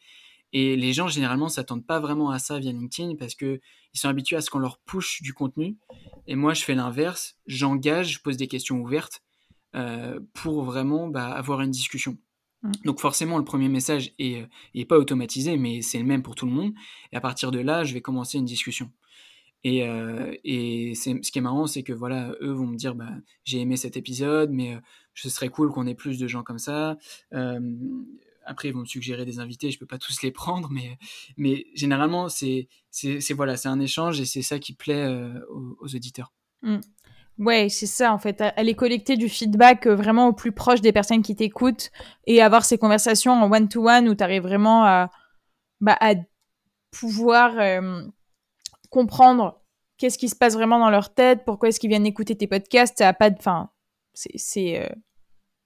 [0.52, 3.60] Et les gens, généralement, s'attendent pas vraiment à ça via LinkedIn parce qu'ils
[3.92, 5.76] sont habitués à ce qu'on leur push du contenu.
[6.26, 7.36] Et moi, je fais l'inverse.
[7.46, 9.27] J'engage, je pose des questions ouvertes euh,
[10.32, 12.16] pour vraiment bah, avoir une discussion.
[12.62, 12.72] Mmh.
[12.84, 16.46] Donc forcément, le premier message est, est, pas automatisé, mais c'est le même pour tout
[16.46, 16.72] le monde.
[17.12, 18.90] Et à partir de là, je vais commencer une discussion.
[19.64, 23.10] Et, euh, et ce qui est marrant, c'est que voilà, eux vont me dire, bah,
[23.44, 24.78] j'ai aimé cet épisode, mais euh,
[25.14, 26.96] ce serait cool qu'on ait plus de gens comme ça.
[28.44, 30.96] après, ils vont me suggérer des invités, je peux pas tous les prendre, mais,
[31.36, 32.68] mais généralement, c'est
[33.30, 35.06] voilà, c'est un échange et c'est ça qui plaît
[35.50, 36.32] aux, auditeurs.
[36.62, 36.78] Mmh.
[37.38, 38.40] Ouais, c'est ça en fait.
[38.40, 41.90] Aller collecter du feedback euh, vraiment au plus proche des personnes qui t'écoutent
[42.26, 45.10] et avoir ces conversations en one-to-one où tu arrives vraiment à,
[45.80, 46.14] bah, à
[46.90, 48.02] pouvoir euh,
[48.90, 49.62] comprendre
[49.98, 52.98] qu'est-ce qui se passe vraiment dans leur tête, pourquoi est-ce qu'ils viennent écouter tes podcasts.
[52.98, 53.70] Ça a pas de, enfin,
[54.14, 54.88] c'est, euh,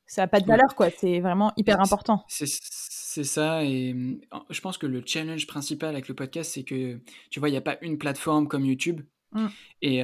[0.07, 0.91] ça a pas de valeur quoi.
[0.91, 2.25] C'est vraiment hyper important.
[2.29, 3.95] C'est ça, et
[4.49, 6.99] je pense que le challenge principal avec le podcast, c'est que
[7.31, 9.03] tu vois, il n'y a pas une plateforme comme YouTube
[9.33, 9.47] Mmh.
[9.81, 10.03] Et,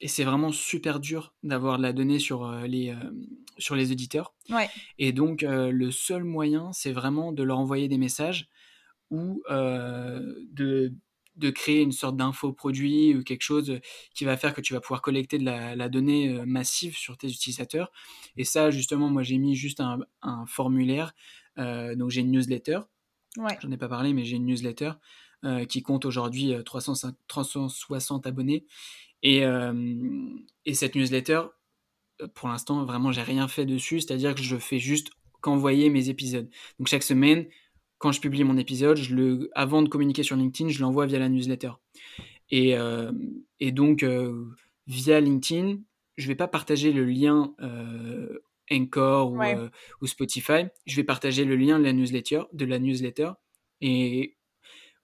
[0.00, 2.94] et c'est vraiment super dur d'avoir de la donnée sur, les,
[3.58, 3.90] sur les.
[4.50, 4.68] Ouais.
[4.98, 8.48] Et donc, le seul moyen, c'est vraiment de leur envoyer des messages
[9.10, 10.92] ou de,
[11.36, 13.80] de créer une sorte d'infoproduit ou quelque chose
[14.14, 17.28] qui va faire que tu vas pouvoir collecter de la, la donnée massive sur tes
[17.28, 17.90] utilisateurs.
[18.36, 21.14] Et ça, justement, moi, j'ai mis juste un, un formulaire.
[21.56, 22.80] donc, j'ai une newsletter.
[23.36, 23.56] Ouais.
[23.60, 24.92] J'en ai pas parlé, mais j'ai une newsletter
[25.68, 28.64] qui compte aujourd'hui 360 euh, abonnés.
[29.22, 29.72] Et, euh,
[30.66, 31.42] et cette newsletter,
[32.34, 36.48] pour l'instant, vraiment, j'ai rien fait dessus, c'est-à-dire que je fais juste qu'envoyer mes épisodes.
[36.78, 37.46] Donc chaque semaine,
[37.98, 41.18] quand je publie mon épisode, je le, avant de communiquer sur LinkedIn, je l'envoie via
[41.18, 41.72] la newsletter.
[42.50, 42.74] Et,
[43.60, 44.04] et donc,
[44.86, 45.78] via LinkedIn,
[46.16, 48.38] je ne vais pas partager le lien euh,
[48.70, 49.40] Encore ou,
[50.00, 50.66] ou, Spotify.
[50.86, 53.32] Je vais partager le lien de la newsletter, de la newsletter.
[53.80, 54.36] Et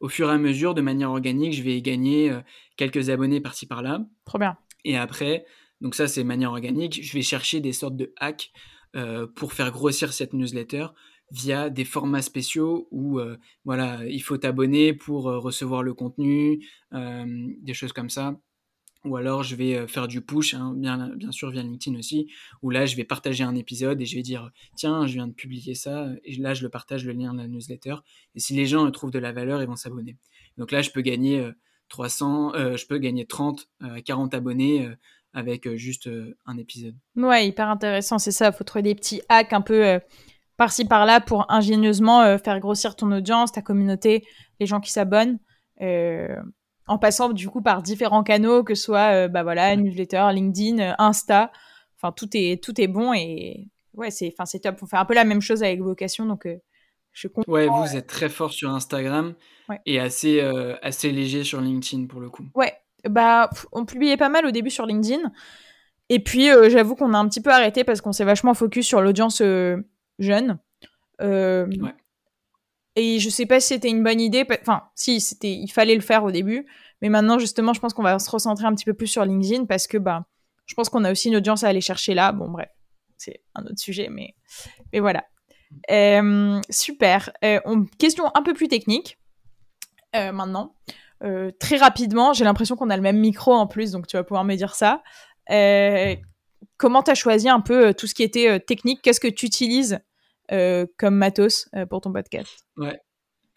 [0.01, 2.41] au fur et à mesure, de manière organique, je vais gagner euh,
[2.77, 4.05] quelques abonnés par-ci par-là.
[4.25, 4.57] Trop bien.
[4.85, 5.45] Et après,
[5.81, 8.51] donc ça c'est manière organique, je vais chercher des sortes de hacks
[8.97, 10.87] euh, pour faire grossir cette newsletter
[11.31, 17.75] via des formats spéciaux où euh, voilà, il faut t'abonner pour recevoir le contenu, des
[17.75, 18.41] choses comme ça
[19.05, 22.31] ou alors je vais faire du push, hein, bien, bien sûr via LinkedIn aussi,
[22.63, 25.33] où là je vais partager un épisode et je vais dire tiens, je viens de
[25.33, 27.97] publier ça, et là je le partage le lien de la newsletter,
[28.35, 30.17] et si les gens trouvent de la valeur, ils vont s'abonner.
[30.59, 31.49] Donc là je peux gagner
[31.89, 33.69] 300, je peux gagner 30,
[34.05, 34.89] 40 abonnés
[35.33, 36.11] avec juste
[36.45, 36.97] un épisode.
[37.17, 39.99] Ouais, hyper intéressant, c'est ça, il faut trouver des petits hacks un peu
[40.59, 44.27] par-ci par-là pour ingénieusement faire grossir ton audience, ta communauté,
[44.59, 45.39] les gens qui s'abonnent
[46.91, 50.81] en passant du coup par différents canaux, que ce soit euh, bah voilà newsletter, LinkedIn,
[50.81, 51.53] euh, Insta.
[51.97, 54.77] Enfin tout est tout est bon et ouais c'est enfin c'est top.
[54.83, 56.57] On fait un peu la même chose avec vocation donc euh,
[57.13, 57.53] je comprends.
[57.53, 59.35] Ouais, vous êtes très fort sur Instagram
[59.87, 60.41] et assez
[60.83, 62.45] assez léger sur LinkedIn pour le coup.
[62.57, 62.75] Ouais,
[63.09, 65.31] bah on publiait pas mal au début sur LinkedIn
[66.09, 69.01] et puis j'avoue qu'on a un petit peu arrêté parce qu'on s'est vachement focus sur
[69.01, 69.43] l'audience
[70.19, 70.59] jeune.
[71.21, 71.95] ouais.
[72.97, 74.47] Et je sais pas si c'était une bonne idée.
[74.63, 76.67] Enfin, si, c'était, il fallait le faire au début.
[77.03, 79.65] Mais maintenant, justement, je pense qu'on va se recentrer un petit peu plus sur LinkedIn
[79.67, 80.27] parce que, bah,
[80.67, 82.33] je pense qu'on a aussi une audience à aller chercher là.
[82.33, 82.69] Bon, bref,
[83.17, 84.35] c'est un autre sujet, mais,
[84.93, 85.25] mais voilà.
[85.91, 87.31] Euh, super.
[87.45, 87.61] Euh,
[87.99, 89.19] question un peu plus technique
[90.17, 90.75] euh, maintenant.
[91.59, 94.45] très rapidement, j'ai l'impression qu'on a le même micro en plus, donc tu vas pouvoir
[94.45, 95.03] me dire ça.
[96.77, 99.01] comment tu as choisi un peu tout ce qui était technique?
[99.03, 100.01] Qu'est-ce que tu utilises
[100.97, 103.01] comme matos euh, pour ton podcast Ouais.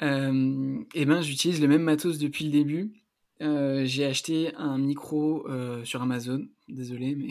[0.02, 2.92] Euh, eh ben, j'utilise le même matos depuis le début.
[3.40, 5.48] j'ai acheté un micro
[5.84, 7.30] sur Amazon, désolé, mais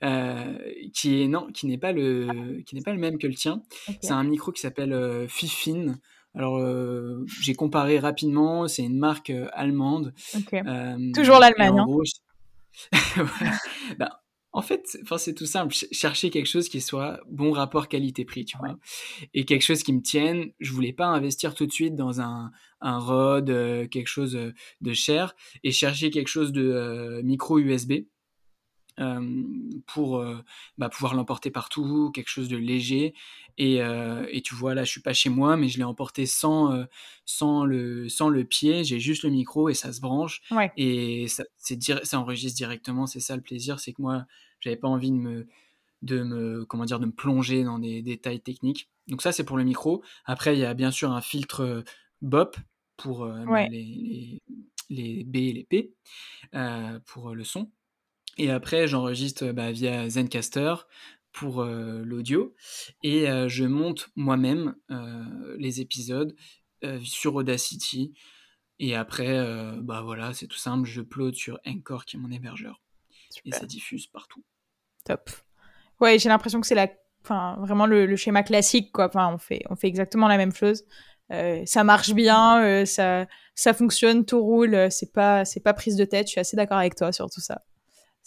[0.94, 3.62] qui est non, qui n'est pas le, qui n'est pas le même que le tien.
[4.00, 5.96] C'est un micro qui s'appelle Fifin.
[6.34, 6.60] Alors,
[7.40, 8.68] j'ai comparé rapidement.
[8.68, 10.14] C'est une marque allemande.
[11.14, 11.78] Toujours l'Allemagne.
[11.78, 11.86] Hein.
[13.98, 14.20] bah,
[14.58, 15.72] en fait, enfin, c'est tout simple.
[15.92, 18.76] Chercher quelque chose qui soit bon rapport qualité-prix, tu vois.
[19.32, 20.50] Et quelque chose qui me tienne.
[20.58, 24.52] Je voulais pas investir tout de suite dans un, un ROD, euh, quelque chose euh,
[24.80, 28.02] de cher, et chercher quelque chose de euh, micro USB
[29.86, 30.24] pour
[30.76, 33.14] bah, pouvoir l'emporter partout, quelque chose de léger.
[33.56, 36.84] Et, et, tu vois, là, je suis pas chez moi, mais je l'ai emporté sans,
[37.24, 38.82] sans, le, sans le pied.
[38.82, 40.42] J'ai juste le micro et ça se branche.
[40.76, 41.44] Et ça,
[42.02, 43.06] ça enregistre directement.
[43.06, 44.26] C'est ça le plaisir, c'est que moi,
[44.60, 45.46] j'avais pas envie de me,
[46.02, 48.90] de me, comment dire, de me plonger dans des détails techniques.
[49.08, 50.02] Donc ça, c'est pour le micro.
[50.24, 51.84] Après, il y a bien sûr un filtre
[52.22, 52.56] BOP
[52.96, 54.42] pour les, les,
[54.90, 55.94] les, B et les P
[57.06, 57.70] pour le son.
[58.36, 60.74] Et après, j'enregistre bah, via Zencaster
[61.32, 62.54] pour l'audio
[63.02, 64.74] et je monte moi-même
[65.58, 66.34] les épisodes
[67.02, 68.12] sur Audacity.
[68.78, 69.38] Et après,
[69.80, 72.80] bah voilà, c'est tout simple, je upload sur Encore qui est mon hébergeur.
[73.44, 74.44] Et ça diffuse partout.
[75.04, 75.30] Top.
[76.00, 76.88] Ouais, j'ai l'impression que c'est la,
[77.24, 79.06] enfin, vraiment le, schéma classique, quoi.
[79.06, 80.84] Enfin, on fait, on fait exactement la même chose.
[81.64, 84.90] ça marche bien, ça, ça fonctionne, tout roule.
[84.90, 86.26] C'est pas, c'est pas prise de tête.
[86.26, 87.62] Je suis assez d'accord avec toi sur tout ça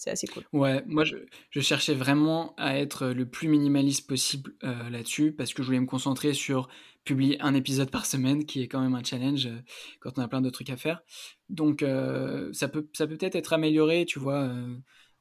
[0.01, 0.43] c'est assez cool.
[0.51, 1.17] Ouais, moi je,
[1.51, 5.79] je, cherchais vraiment à être le plus minimaliste possible euh, là-dessus parce que je voulais
[5.79, 6.69] me concentrer sur
[7.03, 9.59] publier un épisode par semaine qui est quand même un challenge euh,
[9.99, 11.03] quand on a plein de trucs à faire.
[11.49, 14.51] Donc euh, ça peut ça peut peut-être être amélioré, tu vois.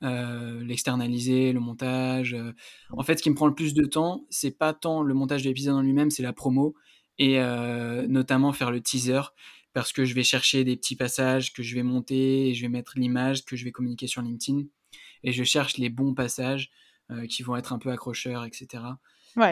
[0.03, 2.37] L'externaliser, le montage.
[2.91, 5.43] En fait, ce qui me prend le plus de temps, c'est pas tant le montage
[5.43, 6.75] de l'épisode en lui-même, c'est la promo
[7.19, 7.39] et
[8.09, 9.21] notamment faire le teaser
[9.73, 12.69] parce que je vais chercher des petits passages que je vais monter et je vais
[12.69, 14.63] mettre l'image que je vais communiquer sur LinkedIn
[15.23, 16.71] et je cherche les bons passages
[17.29, 18.83] qui vont être un peu accrocheurs, etc.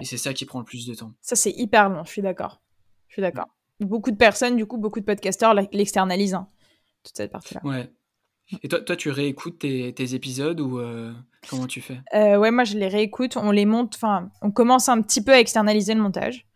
[0.00, 1.12] Et c'est ça qui prend le plus de temps.
[1.20, 2.60] Ça, c'est hyper long, je suis d'accord.
[3.08, 3.48] Je suis d'accord.
[3.80, 6.48] Beaucoup de personnes, du coup, beaucoup de podcasteurs l'externalisent, hein,
[7.04, 7.60] toute cette partie-là.
[7.64, 7.88] Ouais.
[8.62, 11.12] Et toi, toi, tu réécoutes tes, tes épisodes ou euh,
[11.48, 12.00] comment tu fais?
[12.14, 13.36] Euh, Ouais, moi, je les réécoute.
[13.36, 16.46] On les monte, enfin, on commence un petit peu à externaliser le montage.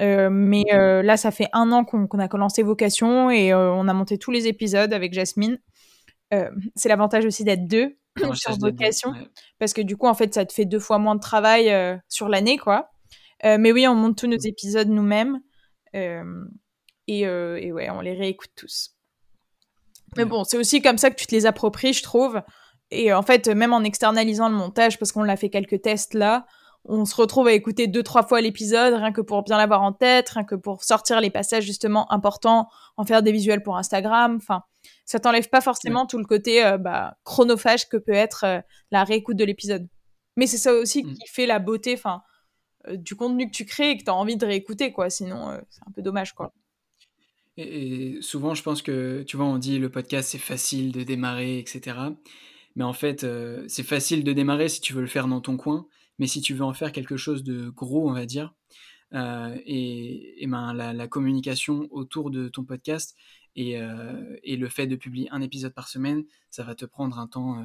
[0.00, 4.18] Euh, mais là, ça fait un an qu'on a commencé Vocation et on a monté
[4.18, 5.58] tous les épisodes avec Jasmine.
[6.74, 7.96] c'est l'avantage aussi d'être deux
[8.34, 9.14] sur Vocation.
[9.58, 11.72] Parce que du coup, en fait, ça te fait deux fois moins de travail
[12.08, 12.90] sur l'année, quoi.
[13.44, 14.46] mais oui, on monte tous nos mm.
[14.46, 15.40] épisodes nous-mêmes.
[15.94, 18.95] Et, et, ouais, on les réécoute tous.
[20.16, 22.40] Mais bon, c'est aussi comme ça que tu te les appropries, je trouve.
[22.90, 26.46] Et en fait, même en externalisant le montage, parce qu'on l'a fait quelques tests là,
[26.88, 29.92] on se retrouve à écouter deux, trois fois l'épisode, rien que pour bien l'avoir en
[29.92, 34.36] tête, rien que pour sortir les passages justement importants, en faire des visuels pour Instagram.
[34.36, 34.62] Enfin,
[35.04, 39.04] ça t'enlève pas forcément tout le côté euh, bah, chronophage que peut être euh, la
[39.04, 39.88] réécoute de l'épisode.
[40.36, 41.14] Mais c'est ça aussi mm.
[41.14, 42.22] qui fait la beauté enfin,
[42.88, 45.10] euh, du contenu que tu crées et que tu as envie de réécouter, quoi.
[45.10, 46.52] Sinon, c'est un peu dommage, quoi.
[47.56, 51.58] Et, souvent, je pense que, tu vois, on dit le podcast, c'est facile de démarrer,
[51.58, 51.96] etc.
[52.74, 55.56] Mais en fait, euh, c'est facile de démarrer si tu veux le faire dans ton
[55.56, 55.86] coin.
[56.18, 58.54] Mais si tu veux en faire quelque chose de gros, on va dire,
[59.14, 63.14] euh, et, et ben, la, communication autour de ton podcast
[63.54, 67.18] et, euh, et, le fait de publier un épisode par semaine, ça va te prendre
[67.18, 67.64] un temps,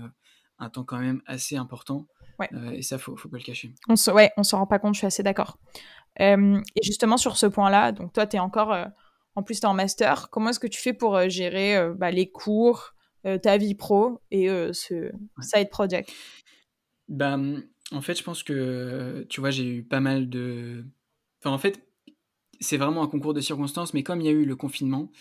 [0.59, 2.07] un temps quand même assez important.
[2.39, 2.49] Ouais.
[2.73, 3.73] et ça, faut, faut pas le cacher.
[3.87, 5.57] On se, ouais, on s'en rend pas compte, je suis assez d'accord.
[6.19, 6.35] et
[6.83, 8.73] justement, sur ce point-là, donc toi, tu es encore
[9.35, 10.29] en plus, tu es en master.
[10.29, 12.93] Comment est-ce que tu fais pour euh, gérer euh, bah, les cours,
[13.25, 16.11] euh, ta vie pro et ce side project?
[17.07, 17.37] Bah,
[17.91, 20.85] En fait, je pense que, tu vois, j'ai eu pas mal de...
[21.39, 21.81] Enfin, en fait,
[22.59, 25.11] c'est vraiment un concours de circonstances, mais comme il y a eu le confinement,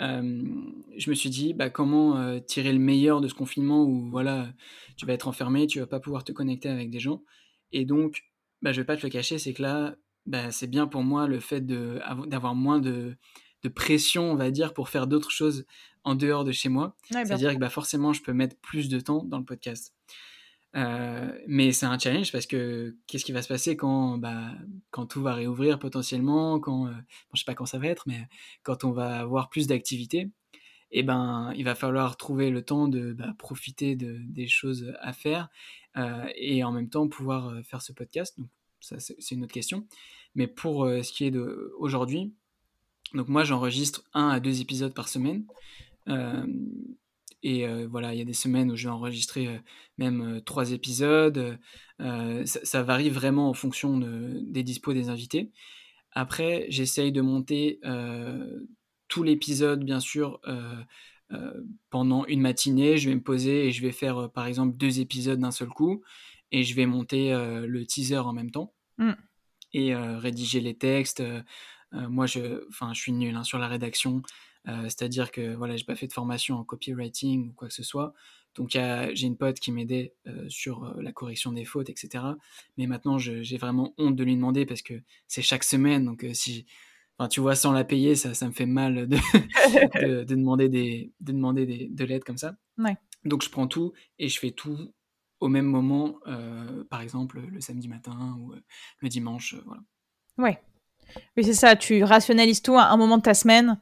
[0.00, 4.52] je me suis dit, bah, comment tirer le meilleur de ce confinement où, voilà,
[4.96, 7.22] tu vas être enfermé, tu vas pas pouvoir te connecter avec des gens.
[7.72, 8.24] Et donc,
[8.62, 9.96] bah, je vais pas te le cacher, c'est que là,
[10.26, 13.16] bah, c'est bien pour moi le fait d'avoir moins de
[13.62, 15.66] de pression, on va dire, pour faire d'autres choses
[16.04, 16.96] en dehors de chez moi.
[17.10, 19.94] C'est-à-dire que bah, forcément, je peux mettre plus de temps dans le podcast.
[20.76, 24.52] Euh, mais c'est un challenge parce que qu'est-ce qui va se passer quand, bah,
[24.90, 26.92] quand tout va réouvrir potentiellement, quand, euh,
[27.34, 28.28] je sais pas quand ça va être, mais
[28.62, 30.30] quand on va avoir plus d'activités,
[30.92, 34.92] et eh ben, il va falloir trouver le temps de bah, profiter de, des choses
[35.00, 35.48] à faire
[35.96, 38.36] euh, et en même temps pouvoir faire ce podcast.
[38.38, 38.48] Donc
[38.80, 39.86] ça, c'est une autre question.
[40.34, 42.32] Mais pour ce qui est d'aujourd'hui,
[43.14, 45.44] donc moi j'enregistre un à deux épisodes par semaine.
[46.08, 46.46] Euh,
[47.42, 49.58] et euh, voilà, il y a des semaines où je vais enregistrer euh,
[49.98, 51.58] même trois épisodes.
[51.98, 55.50] Ça, varie vraiment en fonction des dispos des invités.
[56.12, 57.78] Après, j'essaye de monter
[59.08, 60.40] tout l'épisode, bien sûr,
[61.90, 62.96] pendant une matinée.
[62.96, 66.02] Je vais me poser et je vais faire, par exemple, deux épisodes d'un seul coup.
[66.52, 67.32] Et je vais monter
[67.66, 68.72] le teaser en même temps.
[68.96, 69.12] Mmh.
[69.74, 71.22] Et rédiger les textes,
[71.92, 74.22] moi, je, je suis nul hein, sur la rédaction,
[74.68, 77.82] euh, c'est-à-dire que voilà, j'ai pas fait de formation en copywriting ou quoi que ce
[77.82, 78.14] soit.
[78.56, 82.24] Donc j'ai une pote qui m'aidait euh, sur la correction des fautes, etc.
[82.76, 84.94] Mais maintenant, j'ai vraiment honte de lui demander parce que
[85.28, 86.04] c'est chaque semaine.
[86.04, 86.66] Donc si,
[87.16, 89.16] enfin, tu vois, sans la payer, ça, ça me fait mal de,
[90.24, 92.56] de, demander, des, de, demander des, de l'aide comme ça.
[93.24, 94.92] Donc je prends tout et je fais tout
[95.38, 96.18] au même moment,
[96.90, 98.52] par exemple le samedi matin ou
[98.98, 99.54] le dimanche.
[99.64, 99.82] voilà.
[100.36, 100.60] Ouais.
[101.36, 103.78] Oui, c'est ça, tu rationalises tout à un moment de ta semaine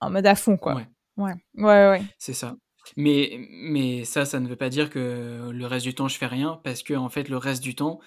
[0.00, 0.74] en mode à fond, quoi.
[0.74, 0.86] Ouais.
[1.16, 2.02] Ouais, ouais, ouais.
[2.18, 2.56] C'est ça.
[2.96, 6.26] Mais, mais ça, ça ne veut pas dire que le reste du temps, je fais
[6.26, 8.00] rien, parce que, en fait, le reste du temps,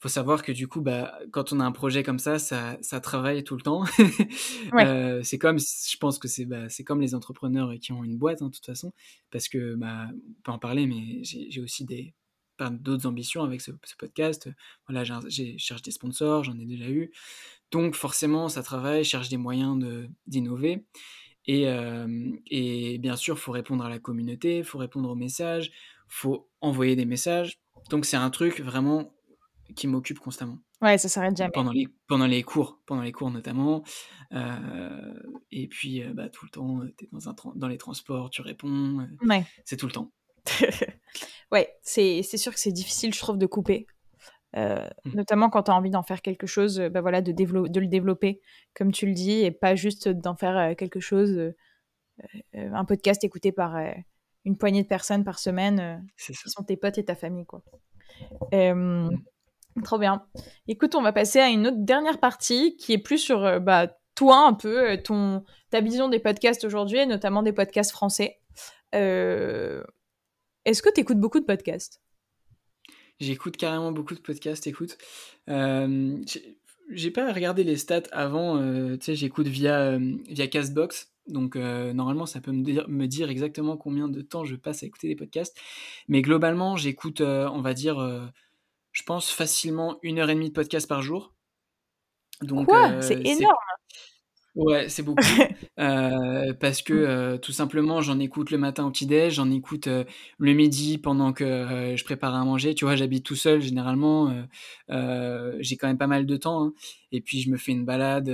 [0.00, 3.00] faut savoir que du coup, bah, quand on a un projet comme ça, ça, ça
[3.00, 3.82] travaille tout le temps.
[4.72, 4.86] ouais.
[4.86, 8.40] euh, c'est comme, je pense que c'est bah, comme les entrepreneurs qui ont une boîte,
[8.42, 8.92] hein, de toute façon,
[9.30, 12.14] parce que, bah, on peut en parler, mais j'ai aussi des
[12.70, 14.48] d'autres ambitions avec ce, ce podcast.
[14.88, 17.12] Voilà, j'ai cherche des sponsors, j'en ai déjà eu.
[17.70, 19.78] Donc forcément, ça travaille, cherche des moyens
[20.26, 20.84] d'innover.
[21.46, 25.14] Et, euh, et, bien sûr, il faut répondre à la communauté, il faut répondre aux
[25.14, 27.58] messages, il faut envoyer des messages.
[27.88, 29.14] Donc c'est un truc vraiment
[29.74, 30.58] qui m'occupe constamment.
[30.80, 31.50] Ouais, ça s'arrête jamais.
[31.52, 33.82] Pendant les, pendant les cours, pendant les cours notamment.
[34.32, 35.14] Euh,
[35.50, 38.42] et puis, euh, bah, tout le temps, tu es dans, un dans les transports, tu
[38.42, 39.08] réponds.
[39.22, 39.44] ouais.
[39.64, 40.12] C'est tout le temps.
[41.52, 43.86] ouais, c'est sûr que c'est difficile, je trouve, de couper.
[44.56, 45.14] Euh, mmh.
[45.14, 48.40] Notamment quand tu as envie d'en faire quelque chose, bah voilà, de, de le développer,
[48.74, 51.52] comme tu le dis, et pas juste d'en faire quelque chose,
[52.54, 53.76] un podcast écouté par
[54.44, 57.62] une poignée de personnes par semaine qui sont tes potes et ta famille, quoi.
[58.52, 59.10] Mm.
[59.84, 60.24] Trop bien.
[60.66, 64.46] Écoute, on va passer à une autre dernière partie qui est plus sur bah, toi
[64.46, 68.40] un peu, ton, ta vision des podcasts aujourd'hui, et notamment des podcasts français.
[68.92, 72.00] Est-ce que tu écoutes beaucoup de podcasts?
[73.20, 74.96] J'écoute carrément beaucoup de podcasts, écoute.
[75.48, 76.16] Euh,
[76.90, 81.12] j'ai pas regardé les stats avant, euh, tu sais, j'écoute via, euh, via Castbox.
[81.26, 84.86] Donc normalement, ça peut me dire, me dire, exactement combien de temps je passe à
[84.86, 85.60] écouter des podcasts.
[86.08, 88.32] Mais globalement, j'écoute, on va dire,
[88.92, 91.34] je pense facilement une heure et demie de podcast par jour.
[92.40, 93.02] Donc, Quoi?
[93.02, 93.56] C'est énorme
[94.58, 95.22] Ouais, c'est beaucoup.
[95.80, 97.06] Euh, parce que, mmh.
[97.06, 100.02] euh, tout simplement, j'en écoute le matin au petit-déj, j'en écoute, euh,
[100.38, 102.74] le midi pendant que, je prépare à manger.
[102.74, 104.34] Tu vois, j'habite tout seul généralement,
[104.88, 106.72] j'ai quand même pas mal de temps, hein
[107.12, 108.28] et puis je me fais une balade,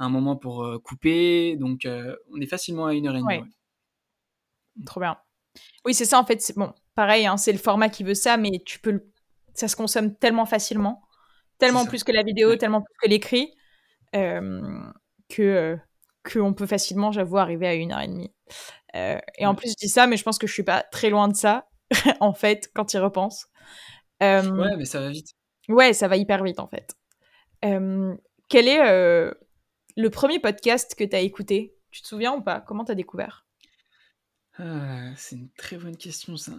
[0.00, 1.86] un moment pour, couper, donc
[2.32, 3.48] on est facilement à une heure et demie,
[4.84, 5.16] Trop bien.
[5.84, 8.60] Oui, c'est ça en fait, bon, pareil, hein, c'est le format qui veut ça, mais
[8.66, 9.00] tu peux
[9.54, 11.02] ça se consomme tellement facilement,
[11.58, 13.54] tellement plus que la vidéo, tellement plus que l'écrit,
[15.28, 15.76] que euh,
[16.32, 18.32] qu'on peut facilement, j'avoue, arriver à une heure et demie.
[18.94, 21.10] Euh, et en plus, je dis ça, mais je pense que je suis pas très
[21.10, 21.68] loin de ça,
[22.20, 23.46] en fait, quand il repense.
[24.22, 25.34] Euh, ouais, mais ça va vite.
[25.68, 26.94] Ouais, ça va hyper vite, en fait.
[27.60, 29.34] quel est
[29.96, 31.76] le premier podcast que tu as écouté?
[31.90, 32.60] Tu te souviens ou pas?
[32.60, 33.46] Comment tu as découvert?
[34.58, 36.52] Ah, C'est une très bonne question, ça.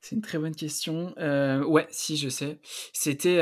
[0.00, 1.14] C'est une très bonne question.
[1.16, 2.58] ouais, si, je sais.
[2.92, 3.38] C'était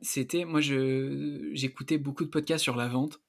[0.00, 3.20] c'était moi je j'écoutais beaucoup de podcasts sur la vente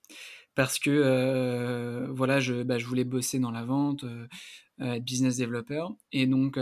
[0.55, 4.27] parce que euh, voilà je, bah, je voulais bosser dans la vente euh,
[4.81, 6.59] euh, être business developer et donc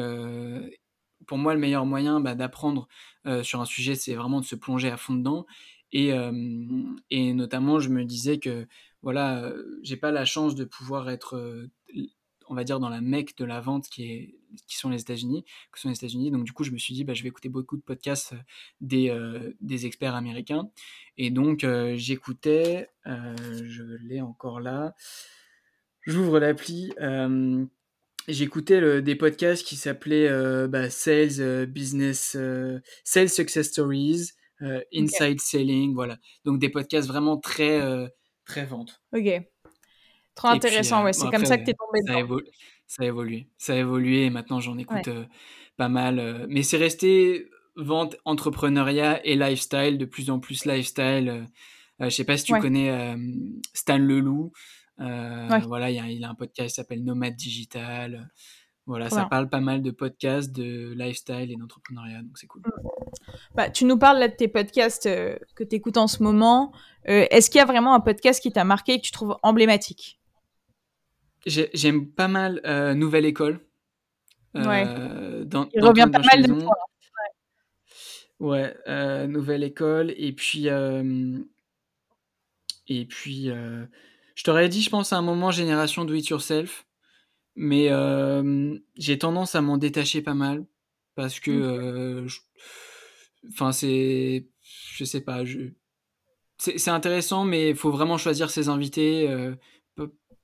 [1.25, 2.87] pour moi le meilleur moyen bah, d'apprendre
[3.43, 5.45] sur un sujet c'est vraiment de se plonger à fond dedans
[5.91, 6.11] et,
[7.09, 8.67] et notamment je me disais que
[9.01, 9.53] voilà
[9.83, 11.67] j'ai pas la chance de pouvoir être
[12.49, 14.35] on va dire, dans la mecque de la vente qui, est,
[14.67, 16.31] qui sont les États-Unis, que sont les États-Unis.
[16.31, 18.37] Donc, du coup, je me suis dit, bah, je vais écouter beaucoup de podcasts euh,
[18.81, 20.69] des, euh, des experts américains.
[21.17, 24.95] Et donc, euh, j'écoutais, je l'ai encore là,
[26.01, 26.91] j'ouvre l'appli.
[28.27, 32.35] J'écoutais des podcasts qui s'appelaient bah, Sales Business,
[33.05, 34.31] Sales Success Stories,
[34.93, 36.17] Inside Selling, voilà.
[36.43, 37.81] Donc des podcasts vraiment très,
[38.45, 39.01] très vente.
[39.13, 39.27] Ok.
[40.37, 41.13] Trop intéressant, ouais.
[41.13, 42.37] C'est comme ça que tu es tombé ça dedans.
[42.85, 43.47] ça a évolué.
[43.57, 45.09] Ça a évolué et maintenant j'en écoute
[45.75, 46.45] pas mal.
[46.47, 51.47] mais c'est resté vente, entrepreneuriat et lifestyle, de plus en plus lifestyle.
[51.99, 53.15] je sais pas si tu connais
[53.73, 54.51] Stan Leloup.
[54.97, 58.29] Voilà, il a, a, un podcast qui s'appelle Nomade Digital.
[58.85, 62.61] Voilà, ça parle pas mal de podcasts, de lifestyle et d'entrepreneuriat, donc c'est cool.
[62.61, 62.71] Mmh.
[63.53, 65.03] Bah, tu nous parles là de tes podcasts
[65.55, 66.71] que tu écoutes en ce moment.
[67.05, 70.19] Est-ce qu'il y a vraiment un podcast qui t'a marqué et que tu trouves emblématique?
[71.47, 73.61] J'aime pas mal euh, Nouvelle École.
[74.53, 74.85] ouais.
[74.85, 76.77] Euh, Il revient pas mal de fois.
[78.39, 80.13] Ouais, euh, Nouvelle École.
[80.17, 80.67] Et puis,
[82.87, 83.49] et puis
[84.35, 86.85] je t'aurais dit, je pense, à un moment Génération Do It Yourself.
[87.55, 87.89] Mais
[88.97, 90.65] j'ai tendance à m'en détacher pas mal.
[91.15, 92.27] Parce que.
[93.49, 94.47] Enfin, c'est.
[94.61, 95.45] Je sais pas.
[95.45, 95.69] Je...
[96.57, 99.29] C'est intéressant, mais il faut vraiment choisir ses invités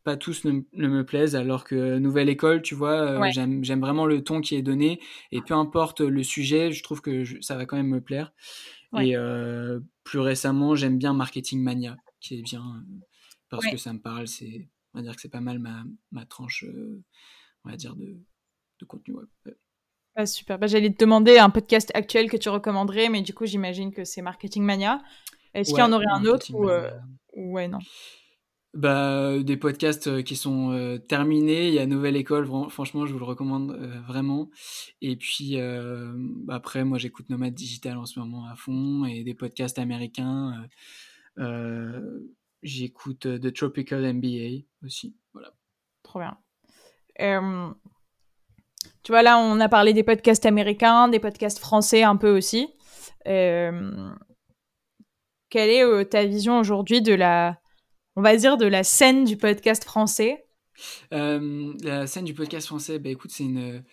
[0.04, 4.24] pas tous ne, me plaisent, alors que Nouvelle École, tu vois, euh, j'aime vraiment le
[4.24, 5.00] ton qui est donné,
[5.32, 8.34] et peu importe le sujet, je trouve que ça va quand même me plaire.
[9.00, 13.00] Et euh, plus récemment, j'aime bien Marketing Mania, qui est bien, euh,
[13.50, 16.26] parce que ça me parle, c'est, on va dire que c'est pas mal ma, ma
[16.26, 16.66] tranche,
[17.64, 18.18] on va dire, de,
[18.80, 19.56] de contenu web.
[20.16, 23.46] Ah, super, bah, j'allais te demander un podcast actuel que tu recommanderais, mais du coup,
[23.46, 25.02] j'imagine que c'est Marketing Mania.
[25.56, 26.70] Est-ce qu'il y en aurait un autre ou,
[27.36, 27.80] Ouais, non?
[28.74, 31.68] Bah, des podcasts euh, qui sont euh, terminés.
[31.68, 34.50] Il y a Nouvelle École, franchement, je vous le recommande euh, vraiment.
[35.02, 35.60] Et puis
[36.50, 40.68] après, moi, j'écoute Nomade Digital en ce moment à fond et des podcasts américains.
[42.64, 45.16] j'écoute The Tropical MBA aussi.
[45.34, 45.54] Voilà.
[46.02, 46.36] Trop bien.
[49.04, 52.74] tu vois, là, on a parlé des podcasts américains, des podcasts français un peu aussi.
[53.24, 54.10] quelle
[55.54, 57.60] est ta vision aujourd'hui de la
[58.16, 60.46] on va dire, de la scène du podcast français
[61.14, 63.84] euh, La scène du podcast français, bah écoute, c'est une.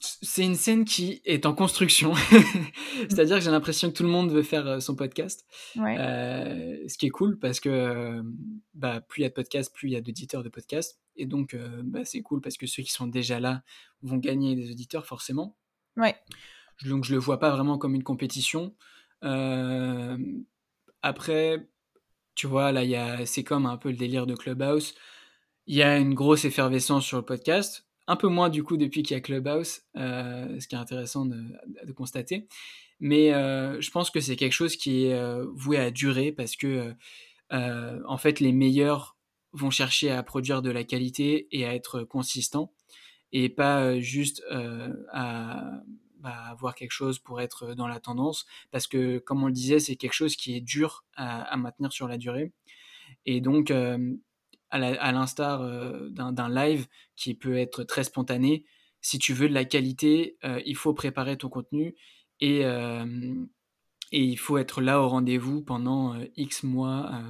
[0.00, 2.14] C'est une scène qui est en construction.
[3.10, 5.44] C'est-à-dire que j'ai l'impression que tout le monde veut faire euh, son podcast.
[5.76, 8.22] Euh, ce qui est cool parce que
[8.74, 11.00] bah, plus il y a de podcasts, plus il y a d'auditeurs de podcasts.
[11.16, 13.64] Et donc, bah, c'est cool parce que ceux qui sont déjà là
[14.02, 15.56] vont gagner des auditeurs forcément.
[15.96, 16.14] Ouais.
[16.84, 18.76] Donc, je le vois pas vraiment comme une compétition.
[21.02, 21.68] après,
[22.38, 24.94] tu vois, là, c'est comme un peu le délire de Clubhouse.
[25.66, 27.84] il y a une grosse effervescence sur le podcast.
[28.06, 31.92] Un peu moins du coup depuis qu'il y a Clubhouse, ce qui est intéressant de,
[31.96, 32.46] constater.
[33.00, 36.94] Mais je pense que c'est quelque chose qui est voué à durer parce que
[37.50, 39.16] en fait les meilleurs
[39.52, 42.72] vont chercher à produire de la qualité et à être consistants
[43.32, 44.44] et pas juste
[45.12, 45.82] à
[46.18, 49.78] bah, avoir quelque chose pour être dans la tendance parce que comme on le disait
[49.78, 52.52] c'est quelque chose qui est dur à, maintenir sur la durée
[53.26, 55.62] et donc à l'instar
[56.10, 58.64] d'un live qui peut être très spontané
[59.00, 61.94] si tu veux de la qualité il faut préparer ton contenu
[62.40, 62.64] et
[64.10, 67.22] et il faut être là au rendez-vous pendant X mois,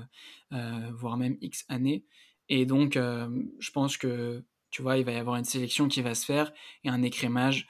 [0.51, 2.05] voire même X années.
[2.49, 6.15] Et donc, je pense que, tu vois, il va y avoir une sélection qui va
[6.15, 6.53] se faire
[6.85, 7.67] et un écrémage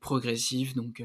[0.00, 0.74] progressif.
[0.74, 1.02] Donc,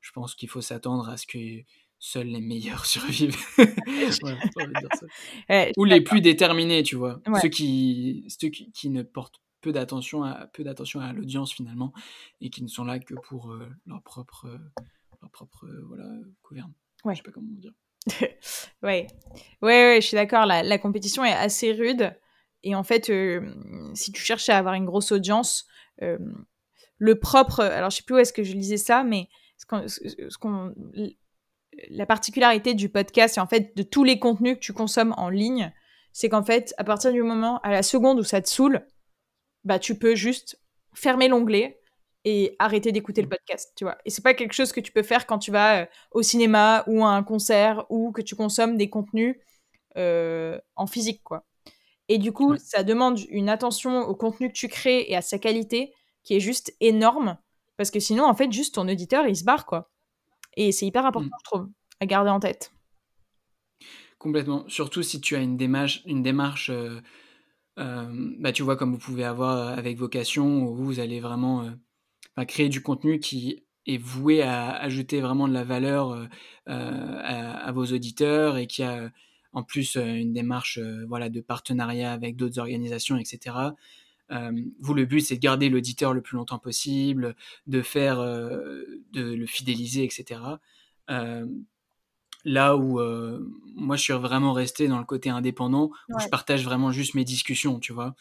[0.00, 1.62] je pense qu'il faut s'attendre à ce que
[1.98, 3.36] seuls les meilleurs survivent.
[5.76, 7.20] Ou les plus déterminés, tu vois.
[7.40, 11.92] Ceux, qui, ceux qui, ne portent peu d'attention à peu d'attention à l'audience finalement
[12.40, 13.52] et qui ne sont là que pour
[13.86, 14.48] leur propre
[15.22, 16.08] leur propre euh, voilà,
[16.42, 16.72] gouverne.
[17.04, 17.14] Ouais.
[17.14, 17.72] Je sais pas comment dire.
[18.20, 18.38] ouais.
[18.82, 19.06] ouais.
[19.62, 20.46] Ouais, je suis d'accord.
[20.46, 22.14] La, la, compétition est assez rude.
[22.62, 23.54] Et en fait, euh,
[23.94, 25.66] si tu cherches à avoir une grosse audience,
[26.02, 26.18] euh,
[26.98, 27.60] le propre.
[27.60, 29.66] Alors, je sais plus où est-ce que je lisais ça, mais ce
[30.38, 30.74] qu'on,
[31.88, 35.28] la particularité du podcast et en fait de tous les contenus que tu consommes en
[35.28, 35.72] ligne,
[36.12, 38.86] c'est qu'en fait, à partir du moment, à la seconde où ça te saoule,
[39.64, 40.60] bah, tu peux juste
[40.94, 41.80] fermer l'onglet,
[42.24, 43.30] et arrêter d'écouter le mmh.
[43.30, 43.96] podcast, tu vois.
[44.04, 46.84] Et c'est pas quelque chose que tu peux faire quand tu vas euh, au cinéma
[46.86, 49.36] ou à un concert ou que tu consommes des contenus
[49.96, 51.44] euh, en physique, quoi.
[52.08, 55.38] Et du coup, ça demande une attention au contenu que tu crées et à sa
[55.38, 55.92] qualité
[56.28, 57.38] qui est juste énorme
[57.76, 59.90] parce que sinon, en fait, juste ton auditeur, il se barre, quoi.
[60.56, 61.40] Et c'est hyper important, mmh.
[61.40, 61.68] je trouve,
[62.00, 62.72] à garder en tête.
[64.18, 64.68] Complètement.
[64.68, 67.00] Surtout si tu as une démarche, une démarche euh,
[67.76, 71.70] bah, tu vois, comme vous pouvez avoir avec Vocation, où vous allez vraiment
[72.46, 76.26] créer du contenu qui est voué à ajouter vraiment de la valeur euh,
[76.68, 79.10] euh, à, vos auditeurs et qui a
[79.52, 83.56] en plus euh, une démarche voilà de partenariat avec d'autres organisations, etc.
[84.30, 87.34] vous, le but, c'est de garder l'auditeur le plus longtemps possible,
[87.66, 90.40] de faire, de le fidéliser, etc.
[92.44, 93.00] là où
[93.74, 97.24] moi, je suis vraiment resté dans le côté indépendant, où je partage vraiment juste mes
[97.24, 98.14] discussions, tu vois.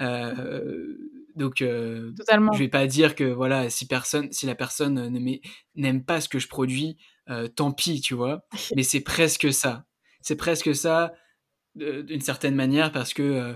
[0.00, 0.96] Euh,
[1.34, 2.12] donc, euh,
[2.52, 5.40] je vais pas dire que voilà, si personne, si la personne
[5.74, 6.96] n'aime pas ce que je produis,
[7.28, 8.46] euh, tant pis, tu vois.
[8.76, 9.84] Mais c'est presque ça.
[10.20, 11.12] C'est presque ça
[11.74, 13.54] d'une certaine manière parce que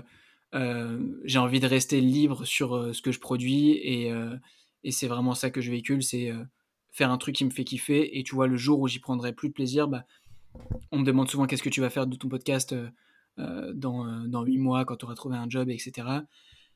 [0.53, 4.11] j'ai envie de rester libre sur ce que je produis et,
[4.83, 6.31] et c'est vraiment ça que je véhicule, c'est
[6.91, 8.17] faire un truc qui me fait kiffer.
[8.19, 10.05] Et tu vois, le jour où j'y prendrai plus de plaisir, bah,
[10.91, 12.75] on me demande souvent qu'est-ce que tu vas faire de ton podcast
[13.39, 16.07] euh, dans, euh, dans 8 mois quand tu auras trouvé un job, etc.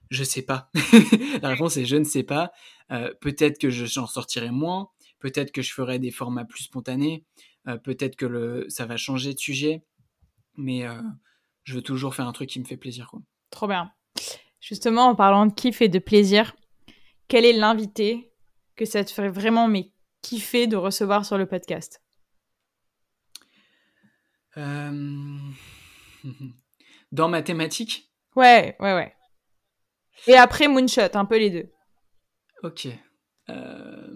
[0.10, 0.72] Je sais pas.
[1.42, 2.52] la réponse est je ne sais pas.
[2.92, 7.26] Euh, peut-être que j'en sortirai moins, peut-être que je ferai des formats plus spontanés,
[7.84, 9.84] peut-être que le, ça va changer de sujet,
[10.56, 10.84] mais
[11.64, 13.08] je veux toujours faire un truc qui me fait plaisir.
[13.10, 13.22] Quoi.
[13.56, 13.92] Trop bien.
[14.60, 16.58] Justement, en parlant de kiff et de plaisir,
[17.30, 18.34] quel est l'invité
[18.76, 22.02] que ça te ferait vraiment mais kiffer de recevoir sur le podcast?
[24.58, 25.54] Dans
[27.30, 28.12] mathématiques?
[28.36, 29.16] Ouais, ouais, ouais.
[30.28, 31.72] Et après Moonshot, un peu les deux.
[32.62, 32.90] Ok.
[33.50, 34.14] Euh...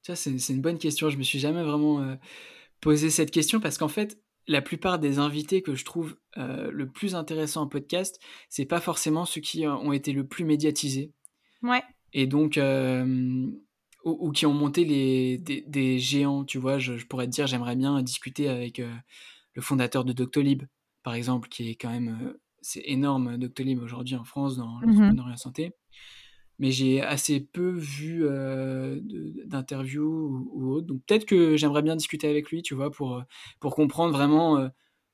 [0.00, 1.10] Ça, c'est une bonne question.
[1.10, 2.16] Je me suis jamais vraiment euh,
[2.80, 4.18] posé cette question parce qu'en fait,
[4.48, 8.80] la plupart des invités que je trouve euh, le plus intéressant en podcast, c'est pas
[8.80, 11.12] forcément ceux qui ont été le plus médiatisés.
[11.62, 11.82] Ouais.
[12.12, 13.46] Et donc, euh,
[14.04, 16.78] ou, qui ont monté les, des, géants, tu vois.
[16.78, 18.80] Je, je, pourrais te dire, j'aimerais bien discuter avec
[19.56, 20.62] le fondateur de Doctolib,
[21.02, 22.18] par exemple, qui est quand même.
[22.22, 25.72] Euh, c'est énorme, Doctolib, aujourd'hui en France, dans mmh l'entrepreneuriat santé.
[26.58, 28.98] Mais j'ai assez peu vu euh,
[29.44, 30.86] d'interviews ou, autres.
[30.86, 33.22] Donc peut-être que j'aimerais bien discuter avec lui, tu vois, pour,
[33.60, 34.70] pour comprendre vraiment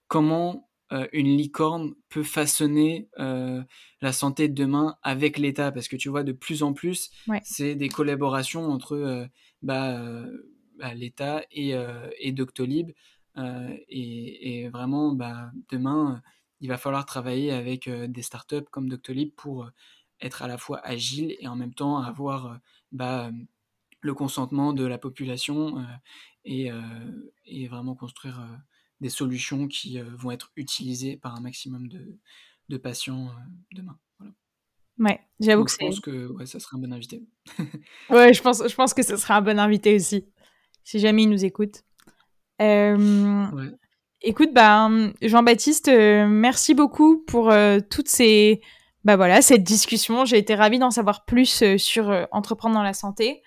[0.08, 0.68] comment
[1.12, 5.72] une licorne peut façonner la santé de demain avec l'État.
[5.72, 7.10] Parce que tu vois, de plus en plus,
[7.42, 9.26] c'est des collaborations entre
[9.62, 10.24] bah,
[10.78, 11.74] bah, l'État et,
[12.20, 12.92] et Doctolib
[13.88, 16.22] et, vraiment, bah, demain,
[16.60, 19.70] il va falloir travailler avec des startups comme Doctolib pour
[20.22, 22.58] être à la fois agile et en même temps avoir
[22.92, 23.30] bah,
[24.00, 25.84] le consentement de la population
[26.44, 26.70] et,
[27.44, 28.40] et, vraiment construire
[29.00, 32.18] des solutions qui vont être utilisées par un maximum de,
[32.68, 33.30] de patients
[33.72, 33.98] demain.
[34.18, 34.34] Voilà.
[34.98, 35.78] Ouais, j'avoue que c'est.
[35.80, 37.22] Je pense que ouais, ça serait un bon invité.
[38.10, 40.26] ouais, je pense, je pense que ce sera un bon invité aussi,
[40.84, 41.84] si jamais il nous écoute.
[42.60, 43.60] Euh,
[44.20, 44.88] écoute, bah,
[45.20, 47.52] Jean-Baptiste, merci beaucoup pour
[47.90, 48.60] toutes ces,
[49.04, 50.24] bah voilà, cette discussion.
[50.24, 53.42] J'ai été ravie d'en savoir plus sur entreprendre dans la santé,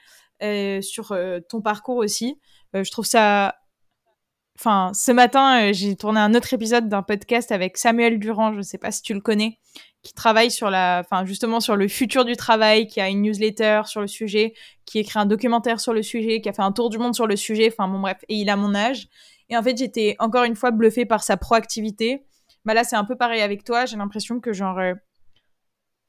[0.82, 1.18] sur
[1.50, 2.40] ton parcours aussi.
[2.74, 3.56] je trouve ça
[4.58, 8.64] Enfin, ce matin, j'ai tourné un autre épisode d'un podcast avec Samuel Durand, je ne
[8.64, 9.60] sais pas si tu le connais,
[10.02, 13.82] qui travaille sur la, enfin justement sur le futur du travail, qui a une newsletter
[13.86, 14.54] sur le sujet,
[14.86, 17.28] qui écrit un documentaire sur le sujet, qui a fait un tour du monde sur
[17.28, 17.70] le sujet.
[17.70, 19.08] Enfin bon bref, et il a mon âge.
[19.50, 22.26] Et en fait, j'étais encore une fois bluffée par sa proactivité.
[22.64, 23.86] Bah là, c'est un peu pareil avec toi.
[23.86, 24.94] J'ai l'impression que genre, euh,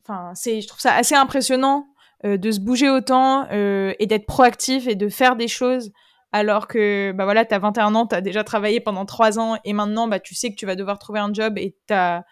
[0.09, 1.89] enfin, c'est, je trouve ça assez impressionnant
[2.25, 5.93] euh, de se bouger autant euh, et d'être proactif et de faire des choses
[6.33, 9.57] alors que bah voilà, tu as 21 ans, tu as déjà travaillé pendant 3 ans
[9.65, 12.25] et maintenant bah tu sais que tu vas devoir trouver un job et tu as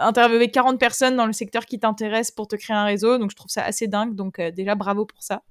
[0.00, 3.18] interviewé 40 personnes dans le secteur qui t'intéresse pour te créer un réseau.
[3.18, 4.14] Donc, je trouve ça assez dingue.
[4.14, 5.42] Donc, euh, déjà, bravo pour ça.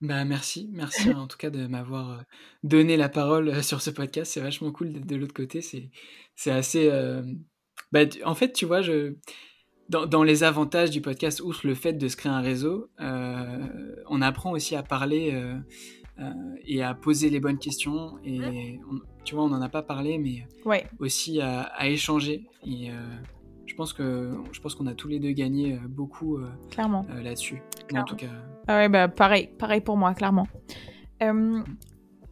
[0.00, 2.24] Bah, merci, merci en tout cas de m'avoir
[2.62, 4.32] donné la parole sur ce podcast.
[4.32, 5.60] C'est vachement cool d'être de l'autre côté.
[5.62, 6.90] C'est assez.
[7.94, 9.14] Bah, en fait, tu vois, je,
[9.88, 14.20] dans, dans, les avantages du podcast, outre le fait de se créer un réseau, on
[14.20, 15.32] apprend aussi à parler
[16.66, 18.18] et à poser les bonnes questions.
[18.24, 18.80] Et
[19.24, 20.46] tu vois, on n'en a pas parlé, mais
[20.98, 22.46] aussi à, échanger.
[22.66, 22.94] Et euh,
[23.66, 27.06] je pense que je pense qu'on a tous les deux gagné euh, beaucoup euh, clairement
[27.22, 27.62] là-dessus.
[27.94, 28.26] En tout cas.
[28.66, 30.46] Ah ouais, bah pareil, pareil pour moi, clairement.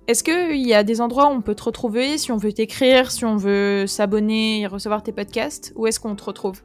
[0.08, 3.10] Est-ce qu'il y a des endroits où on peut te retrouver si on veut t'écrire,
[3.10, 6.60] si on veut s'abonner et recevoir tes podcasts Où est-ce qu'on te retrouve?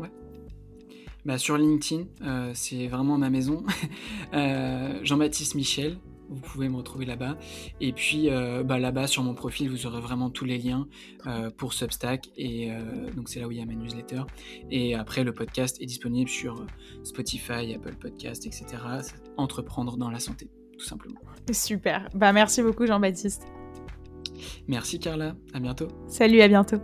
[1.25, 2.05] Bah, Sur LinkedIn,
[2.53, 3.63] c'est vraiment ma maison.
[5.03, 5.97] Jean-Baptiste Michel,
[6.29, 7.37] vous pouvez me retrouver là-bas.
[7.79, 10.87] Et puis euh, bah, là-bas sur mon profil, vous aurez vraiment tous les liens
[11.25, 12.29] euh, pour Substack.
[12.37, 14.23] Et euh, donc c'est là où il y a ma newsletter.
[14.69, 16.65] Et après, le podcast est disponible sur
[17.03, 18.65] Spotify, Apple Podcast, etc.
[19.37, 21.19] Entreprendre dans la santé, tout simplement.
[21.53, 22.09] Super.
[22.13, 23.47] Bah, merci beaucoup Jean-Baptiste.
[24.67, 25.35] Merci Carla.
[25.53, 25.87] À bientôt.
[26.07, 26.77] Salut, à bientôt.